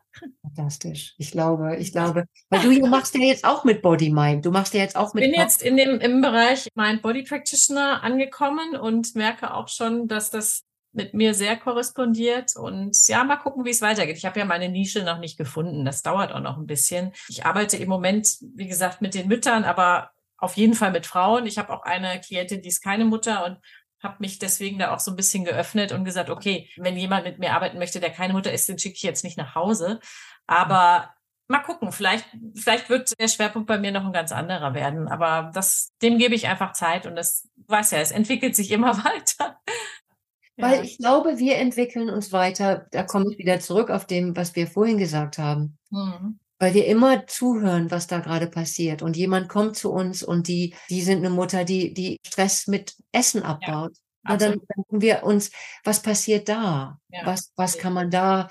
Fantastisch. 0.43 1.15
Ich 1.19 1.31
glaube, 1.31 1.77
ich 1.79 1.93
glaube, 1.93 2.25
weil 2.51 2.61
du 2.61 2.87
machst 2.87 3.15
ja 3.15 3.23
jetzt 3.23 3.45
auch 3.45 3.65
mit 3.65 3.83
Body 3.83 4.11
Mind. 4.11 4.45
Du 4.45 4.51
machst 4.51 4.75
ja 4.75 4.81
jetzt 4.81 4.97
auch 4.97 5.15
mit. 5.15 5.25
Ich 5.25 5.31
bin 5.31 5.41
jetzt 5.41 5.63
in 5.63 5.77
dem, 5.77 6.01
im 6.01 6.21
Bereich 6.21 6.69
Mind 6.75 7.03
Body 7.03 7.23
Practitioner 7.23 8.03
angekommen 8.03 8.77
und 8.77 9.15
merke 9.15 9.55
auch 9.55 9.69
schon, 9.69 10.07
dass 10.07 10.31
das 10.31 10.65
mit 10.93 11.15
mir 11.15 11.35
sehr 11.35 11.57
korrespondiert 11.57 12.57
und 12.57 12.97
ja, 13.09 13.23
mal 13.23 13.37
gucken, 13.37 13.65
wie 13.65 13.71
es 13.71 13.83
weitergeht. 13.83 14.17
Ich 14.17 14.25
habe 14.25 14.39
ja 14.39 14.45
meine 14.45 14.69
Nische 14.69 15.03
noch 15.05 15.19
nicht 15.19 15.37
gefunden. 15.37 15.85
Das 15.85 16.03
dauert 16.03 16.33
auch 16.33 16.41
noch 16.41 16.57
ein 16.57 16.67
bisschen. 16.67 17.13
Ich 17.29 17.45
arbeite 17.45 17.77
im 17.77 17.89
Moment, 17.89 18.27
wie 18.55 18.69
gesagt, 18.69 19.01
mit 19.01 19.15
den 19.15 19.29
Müttern, 19.29 19.65
aber 19.65 20.11
auf 20.38 20.57
jeden 20.57 20.74
Fall 20.74 20.92
mit 20.92 21.07
Frauen. 21.07 21.46
Ich 21.46 21.59
habe 21.59 21.72
auch 21.72 21.83
eine 21.83 22.20
Klientin, 22.20 22.62
die 22.62 22.68
ist 22.68 22.83
keine 22.83 23.05
Mutter 23.05 23.44
und 23.44 23.59
habe 24.01 24.16
mich 24.20 24.38
deswegen 24.38 24.79
da 24.79 24.94
auch 24.94 25.01
so 25.01 25.11
ein 25.11 25.16
bisschen 25.16 25.44
geöffnet 25.44 25.92
und 25.92 26.05
gesagt, 26.05 26.31
okay, 26.31 26.68
wenn 26.77 26.96
jemand 26.96 27.24
mit 27.24 27.38
mir 27.40 27.53
arbeiten 27.53 27.79
möchte, 27.79 28.01
der 28.01 28.11
keine 28.11 28.33
Mutter 28.33 28.53
ist, 28.53 28.68
den 28.68 28.79
schicke 28.79 28.94
ich 28.94 29.03
jetzt 29.03 29.24
nicht 29.24 29.37
nach 29.37 29.57
Hause. 29.57 29.98
Aber 30.46 31.12
mal 31.48 31.59
gucken, 31.59 31.90
vielleicht, 31.90 32.24
vielleicht 32.55 32.88
wird 32.90 33.18
der 33.18 33.27
Schwerpunkt 33.27 33.66
bei 33.66 33.79
mir 33.79 33.90
noch 33.90 34.05
ein 34.05 34.12
ganz 34.12 34.31
anderer 34.31 34.74
werden. 34.74 35.09
Aber 35.09 35.51
das, 35.53 35.92
dem 36.01 36.18
gebe 36.18 36.37
ich 36.37 36.46
einfach 36.46 36.72
Zeit 36.72 37.07
und 37.07 37.16
das 37.16 37.48
weiß 37.66 37.90
ja, 37.90 37.98
es 37.98 38.12
entwickelt 38.12 38.55
sich 38.55 38.70
immer 38.70 38.96
weiter. 39.05 39.61
Weil 40.57 40.85
ich 40.85 40.98
glaube, 40.98 41.38
wir 41.38 41.57
entwickeln 41.57 42.11
uns 42.11 42.33
weiter. 42.33 42.87
Da 42.90 43.05
komme 43.05 43.27
ich 43.31 43.38
wieder 43.38 43.61
zurück 43.61 43.90
auf 43.90 44.07
dem, 44.07 44.37
was 44.37 44.57
wir 44.57 44.66
vorhin 44.66 44.98
gesagt 44.98 45.38
haben. 45.38 45.79
Mhm 45.90 46.38
weil 46.59 46.75
wir 46.75 46.87
immer 46.87 47.27
zuhören, 47.27 47.90
was 47.90 48.07
da 48.07 48.18
gerade 48.18 48.49
passiert. 48.49 49.03
Und 49.03 49.16
jemand 49.16 49.49
kommt 49.49 49.77
zu 49.77 49.92
uns 49.92 50.23
und 50.23 50.49
die, 50.49 50.75
die 50.90 51.03
sind 51.03 51.18
eine 51.18 51.31
Mutter, 51.31 51.64
die, 51.64 51.94
die 51.94 52.18
Stress 52.27 52.66
mit 52.66 52.94
Essen 53.12 53.42
abbaut. 53.42 53.92
Ja, 53.94 54.31
Na, 54.31 54.37
dann 54.37 54.61
denken 54.77 55.01
wir 55.01 55.23
uns, 55.23 55.51
was 55.85 56.03
passiert 56.03 56.49
da? 56.49 56.99
Ja. 57.09 57.21
Was, 57.25 57.53
was 57.57 57.79
kann 57.79 57.92
man 57.92 58.11
da? 58.11 58.49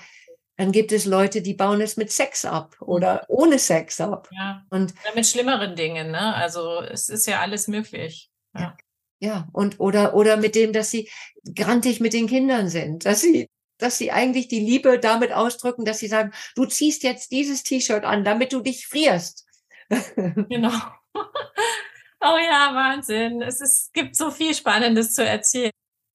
Dann 0.56 0.72
gibt 0.72 0.90
es 0.90 1.04
Leute, 1.04 1.40
die 1.40 1.54
bauen 1.54 1.80
es 1.80 1.96
mit 1.96 2.10
Sex 2.10 2.44
ab 2.44 2.76
oder 2.80 3.24
ohne 3.28 3.58
Sex 3.58 4.00
ab. 4.00 4.28
Ja. 4.32 4.64
Und 4.70 4.92
oder 5.04 5.14
mit 5.14 5.26
schlimmeren 5.26 5.76
Dingen, 5.76 6.10
ne? 6.10 6.34
Also 6.34 6.80
es 6.80 7.08
ist 7.08 7.26
ja 7.26 7.40
alles 7.40 7.68
möglich. 7.68 8.30
Ja. 8.56 8.76
Ja, 9.20 9.48
und 9.52 9.80
oder 9.80 10.14
oder 10.14 10.36
mit 10.36 10.54
dem, 10.54 10.72
dass 10.72 10.90
sie 10.90 11.08
grantig 11.56 12.00
mit 12.00 12.12
den 12.12 12.28
Kindern 12.28 12.68
sind, 12.68 13.04
dass 13.04 13.20
sie 13.20 13.48
dass 13.78 13.98
sie 13.98 14.10
eigentlich 14.10 14.48
die 14.48 14.60
Liebe 14.60 14.98
damit 14.98 15.32
ausdrücken, 15.32 15.84
dass 15.84 15.98
sie 15.98 16.08
sagen, 16.08 16.32
du 16.54 16.66
ziehst 16.66 17.02
jetzt 17.02 17.32
dieses 17.32 17.62
T-Shirt 17.62 18.04
an, 18.04 18.24
damit 18.24 18.52
du 18.52 18.60
dich 18.60 18.86
frierst. 18.86 19.46
Genau. 20.48 20.72
Oh 22.20 22.36
ja, 22.36 22.74
Wahnsinn. 22.74 23.42
Es 23.42 23.60
ist, 23.60 23.94
gibt 23.94 24.16
so 24.16 24.32
viel 24.32 24.52
Spannendes 24.52 25.14
zu 25.14 25.24
erzählen. 25.24 25.70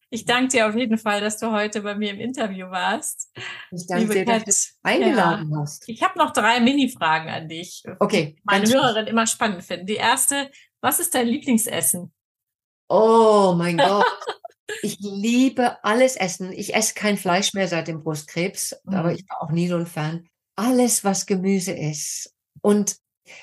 Ich 0.09 0.25
danke 0.25 0.49
dir 0.49 0.67
auf 0.67 0.75
jeden 0.75 0.97
Fall, 0.97 1.21
dass 1.21 1.39
du 1.39 1.51
heute 1.51 1.81
bei 1.81 1.95
mir 1.95 2.11
im 2.11 2.19
Interview 2.19 2.69
warst. 2.69 3.31
Ich 3.71 3.87
danke 3.87 4.13
dir, 4.13 4.25
dass 4.25 4.43
du 4.43 4.71
eingeladen 4.83 5.49
ja. 5.51 5.61
hast. 5.61 5.87
Ich 5.87 6.03
habe 6.03 6.19
noch 6.19 6.31
drei 6.33 6.59
Mini-Fragen 6.59 7.29
an 7.29 7.47
dich. 7.47 7.83
Okay. 7.99 8.35
Meine 8.43 8.67
Hörerin 8.67 9.07
immer 9.07 9.25
spannend 9.25 9.63
finden. 9.63 9.87
Die 9.87 9.95
erste, 9.95 10.51
was 10.81 10.99
ist 10.99 11.15
dein 11.15 11.27
Lieblingsessen? 11.27 12.13
Oh 12.89 13.55
mein 13.57 13.77
Gott. 13.77 14.05
Ich 14.81 14.97
liebe 14.99 15.83
alles 15.83 16.15
Essen. 16.15 16.51
Ich 16.51 16.73
esse 16.73 16.93
kein 16.93 17.17
Fleisch 17.17 17.53
mehr 17.53 17.67
seit 17.67 17.87
dem 17.87 18.03
Brustkrebs, 18.03 18.75
mhm. 18.83 18.93
aber 18.93 19.13
ich 19.13 19.23
war 19.29 19.41
auch 19.41 19.51
nie 19.51 19.67
so 19.67 19.75
ein 19.75 19.87
Fan. 19.87 20.27
Alles, 20.55 21.03
was 21.03 21.25
Gemüse 21.25 21.73
ist. 21.73 22.33
Und 22.61 22.97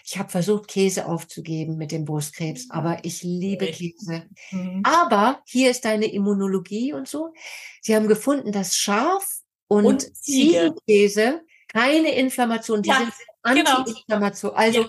ich 0.05 0.19
habe 0.19 0.29
versucht, 0.29 0.69
Käse 0.69 1.07
aufzugeben 1.07 1.77
mit 1.77 1.93
dem 1.93 2.05
Brustkrebs, 2.05 2.67
mhm. 2.67 2.71
aber 2.73 3.05
ich 3.05 3.23
liebe 3.23 3.67
Käse. 3.67 4.27
Mhm. 4.51 4.83
Aber 4.85 5.43
hier 5.47 5.71
ist 5.71 5.85
deine 5.85 6.07
Immunologie 6.07 6.93
und 6.93 7.09
so. 7.09 7.33
Sie 7.81 7.95
haben 7.95 8.09
gefunden, 8.09 8.53
dass 8.53 8.77
Schaf 8.77 9.41
und, 9.69 9.87
und 9.87 10.17
Ziegenkäse 10.17 11.43
keine 11.69 12.15
Inflammation, 12.15 12.83
die 12.83 12.89
ja, 12.89 12.99
sind 12.99 13.13
genau. 13.57 13.79
Anti-Inflammation. 13.79 14.53
Also 14.55 14.83
ja. 14.83 14.89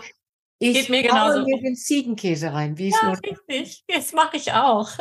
Ich 0.63 0.73
Geht 0.73 0.89
mir 0.89 1.01
genauso. 1.01 1.43
mir 1.43 1.59
den 1.59 1.75
Ziegenkäse 1.75 2.53
rein, 2.53 2.77
wie 2.77 2.89
ja, 2.89 3.13
es 3.13 3.23
richtig. 3.23 3.83
Das 3.87 4.13
mache 4.13 4.37
ich 4.37 4.51
auch. 4.53 4.91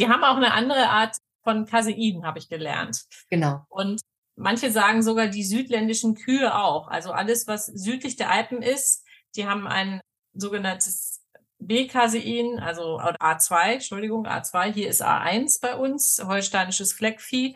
Die 0.00 0.08
haben 0.08 0.24
auch 0.24 0.36
eine 0.36 0.54
andere 0.54 0.88
Art 0.88 1.18
von 1.44 1.66
Casein, 1.66 2.22
habe 2.24 2.38
ich 2.38 2.48
gelernt. 2.48 3.02
Genau. 3.28 3.66
Und 3.68 4.00
manche 4.34 4.70
sagen 4.70 5.02
sogar 5.02 5.26
die 5.26 5.44
südländischen 5.44 6.14
Kühe 6.14 6.56
auch. 6.56 6.88
Also 6.88 7.12
alles, 7.12 7.46
was 7.46 7.66
südlich 7.66 8.16
der 8.16 8.30
Alpen 8.30 8.62
ist, 8.62 9.04
die 9.36 9.46
haben 9.46 9.66
ein 9.66 10.00
sogenanntes 10.32 11.20
B-Casein, 11.58 12.58
also 12.58 12.98
A2, 12.98 13.74
Entschuldigung, 13.74 14.26
A2. 14.26 14.72
Hier 14.72 14.88
ist 14.88 15.04
A1 15.04 15.60
bei 15.60 15.76
uns, 15.76 16.22
holsteinisches 16.24 16.94
Fleckvieh. 16.94 17.54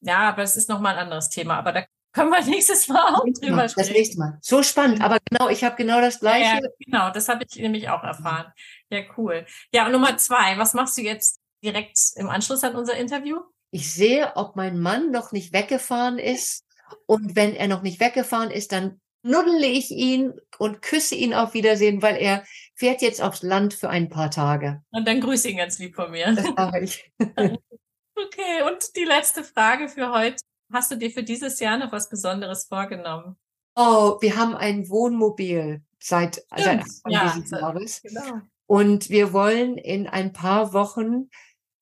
Ja, 0.00 0.28
aber 0.28 0.42
das 0.42 0.58
ist 0.58 0.68
nochmal 0.68 0.96
ein 0.96 1.04
anderes 1.04 1.30
Thema. 1.30 1.56
Aber 1.56 1.72
da 1.72 1.84
können 2.12 2.30
wir 2.30 2.44
nächstes 2.44 2.88
Mal 2.88 3.14
auch 3.14 3.24
drüber 3.24 3.56
Mal, 3.56 3.68
sprechen. 3.70 3.88
Das 3.88 3.96
nächste 3.96 4.18
Mal. 4.18 4.38
So 4.42 4.62
spannend, 4.62 5.00
aber 5.00 5.16
genau, 5.30 5.48
ich 5.48 5.64
habe 5.64 5.76
genau 5.76 6.02
das 6.02 6.20
Gleiche. 6.20 6.62
Ja, 6.62 6.68
genau, 6.78 7.10
das 7.10 7.30
habe 7.30 7.46
ich 7.48 7.56
nämlich 7.56 7.88
auch 7.88 8.02
erfahren. 8.02 8.52
Ja, 8.90 9.00
cool. 9.16 9.46
Ja, 9.72 9.86
und 9.86 9.92
Nummer 9.92 10.18
zwei, 10.18 10.58
was 10.58 10.74
machst 10.74 10.98
du 10.98 11.02
jetzt 11.02 11.41
direkt 11.62 11.98
im 12.16 12.28
Anschluss 12.28 12.64
an 12.64 12.74
unser 12.74 12.96
Interview? 12.96 13.40
Ich 13.70 13.92
sehe, 13.92 14.32
ob 14.36 14.56
mein 14.56 14.78
Mann 14.78 15.10
noch 15.10 15.32
nicht 15.32 15.52
weggefahren 15.52 16.18
ist. 16.18 16.64
Und 17.06 17.36
wenn 17.36 17.54
er 17.54 17.68
noch 17.68 17.82
nicht 17.82 18.00
weggefahren 18.00 18.50
ist, 18.50 18.72
dann 18.72 19.00
nuddle 19.22 19.66
ich 19.66 19.90
ihn 19.90 20.34
und 20.58 20.82
küsse 20.82 21.14
ihn 21.14 21.32
auf 21.32 21.54
Wiedersehen, 21.54 22.02
weil 22.02 22.16
er 22.16 22.44
fährt 22.74 23.02
jetzt 23.02 23.22
aufs 23.22 23.42
Land 23.42 23.74
für 23.74 23.88
ein 23.88 24.08
paar 24.08 24.30
Tage. 24.30 24.82
Und 24.90 25.06
dann 25.06 25.20
grüße 25.20 25.48
ihn 25.48 25.56
ganz 25.56 25.78
lieb 25.78 25.94
von 25.94 26.10
mir. 26.10 26.32
Das 26.32 26.50
mache 26.54 26.80
ich. 26.80 27.10
okay, 27.20 28.62
und 28.66 28.96
die 28.96 29.04
letzte 29.04 29.44
Frage 29.44 29.88
für 29.88 30.12
heute. 30.12 30.36
Hast 30.72 30.90
du 30.90 30.96
dir 30.96 31.10
für 31.10 31.22
dieses 31.22 31.60
Jahr 31.60 31.76
noch 31.76 31.92
was 31.92 32.08
Besonderes 32.08 32.64
vorgenommen? 32.64 33.36
Oh, 33.76 34.16
wir 34.20 34.36
haben 34.36 34.54
ein 34.54 34.88
Wohnmobil 34.88 35.82
seit, 35.98 36.42
seit 36.56 36.80
Anfang 36.80 37.12
ja, 37.12 37.32
dieses 37.34 37.50
Jahres. 37.50 38.02
Genau. 38.02 38.40
Und 38.66 39.10
wir 39.10 39.34
wollen 39.34 39.76
in 39.76 40.06
ein 40.08 40.32
paar 40.32 40.72
Wochen, 40.72 41.28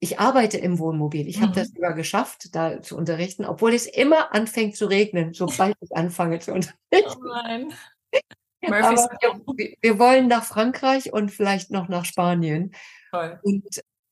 ich 0.01 0.19
arbeite 0.19 0.57
im 0.57 0.79
Wohnmobil. 0.79 1.29
Ich 1.29 1.39
mhm. 1.39 1.43
habe 1.43 1.53
das 1.55 1.69
sogar 1.69 1.93
geschafft, 1.93 2.55
da 2.55 2.81
zu 2.81 2.97
unterrichten, 2.97 3.45
obwohl 3.45 3.75
es 3.75 3.87
immer 3.87 4.35
anfängt 4.35 4.75
zu 4.75 4.87
regnen, 4.87 5.35
sobald 5.35 5.77
ich 5.81 5.95
anfange 5.95 6.39
zu 6.39 6.53
unterrichten. 6.53 6.79
Oh 6.93 7.29
nein. 7.29 7.73
Aber 8.67 9.09
wir, 9.57 9.77
wir, 9.81 9.99
wollen 9.99 10.29
nach 10.29 10.45
Frankreich 10.45 11.13
und 11.13 11.31
vielleicht 11.31 11.71
noch 11.71 11.89
nach 11.89 12.05
Spanien. 12.05 12.73
Toll. 13.11 13.39
Und 13.43 13.65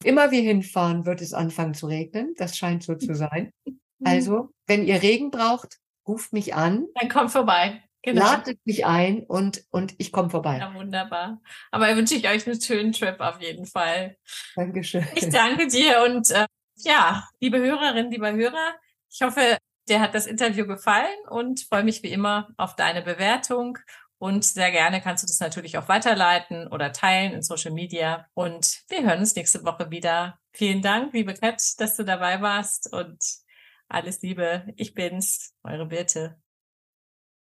immer 0.05 0.31
wir 0.31 0.41
hinfahren, 0.41 1.05
wird 1.05 1.21
es 1.21 1.35
anfangen 1.35 1.75
zu 1.75 1.87
regnen. 1.87 2.35
Das 2.37 2.57
scheint 2.57 2.83
so 2.83 2.95
zu 2.95 3.15
sein. 3.15 3.53
Mhm. 3.65 3.81
Also, 4.05 4.51
wenn 4.69 4.87
ihr 4.87 5.03
Regen 5.03 5.33
braucht, 5.33 5.81
ruft 6.07 6.33
mich 6.33 6.55
an. 6.55 6.87
Dann 6.95 7.09
kommt 7.09 7.33
vorbei. 7.33 7.83
Genau. 8.09 8.25
Ladet 8.25 8.59
mich 8.65 8.87
ein 8.87 9.23
und, 9.25 9.65
und 9.71 9.95
ich 9.99 10.13
komme 10.13 10.31
vorbei. 10.31 10.57
Ja, 10.57 10.73
wunderbar. 10.73 11.43
Aber 11.71 11.95
wünsche 11.95 12.15
ich 12.15 12.27
euch 12.27 12.47
einen 12.47 12.59
schönen 12.59 12.93
Trip 12.93 13.21
auf 13.21 13.39
jeden 13.43 13.67
Fall. 13.67 14.17
Dankeschön. 14.57 15.07
Ich 15.15 15.29
danke 15.29 15.67
dir 15.67 16.03
und 16.07 16.31
äh, 16.31 16.47
ja, 16.77 17.29
liebe 17.39 17.59
Hörerinnen, 17.59 18.11
lieber 18.11 18.33
Hörer, 18.33 18.77
ich 19.11 19.21
hoffe, 19.21 19.59
dir 19.91 20.01
hat 20.01 20.15
das 20.15 20.27
Interview 20.27 20.67
gefallen 20.67 21.17
und 21.29 21.61
freue 21.61 21.85
mich 21.85 22.03
wie 22.03 22.13
immer 22.13 22.49
auf 22.57 22.77
deine 22.77 23.03
Bewertung. 23.03 23.77
Und 24.17 24.45
sehr 24.45 24.71
gerne 24.71 25.03
kannst 25.03 25.23
du 25.23 25.27
das 25.27 25.39
natürlich 25.39 25.77
auch 25.77 25.89
weiterleiten 25.89 26.67
oder 26.67 26.93
teilen 26.93 27.33
in 27.33 27.43
Social 27.43 27.73
Media. 27.73 28.27
Und 28.33 28.83
wir 28.89 29.05
hören 29.05 29.21
uns 29.21 29.37
nächste 29.37 29.65
Woche 29.65 29.91
wieder. 29.91 30.39
Vielen 30.53 30.81
Dank, 30.81 31.13
liebe 31.13 31.35
Kat, 31.35 31.63
dass 31.77 31.97
du 31.97 32.05
dabei 32.05 32.41
warst 32.41 32.91
und 32.91 33.19
alles 33.87 34.23
Liebe, 34.23 34.65
ich 34.77 34.95
bin's, 34.95 35.55
eure 35.63 35.87
Birte. 35.87 36.41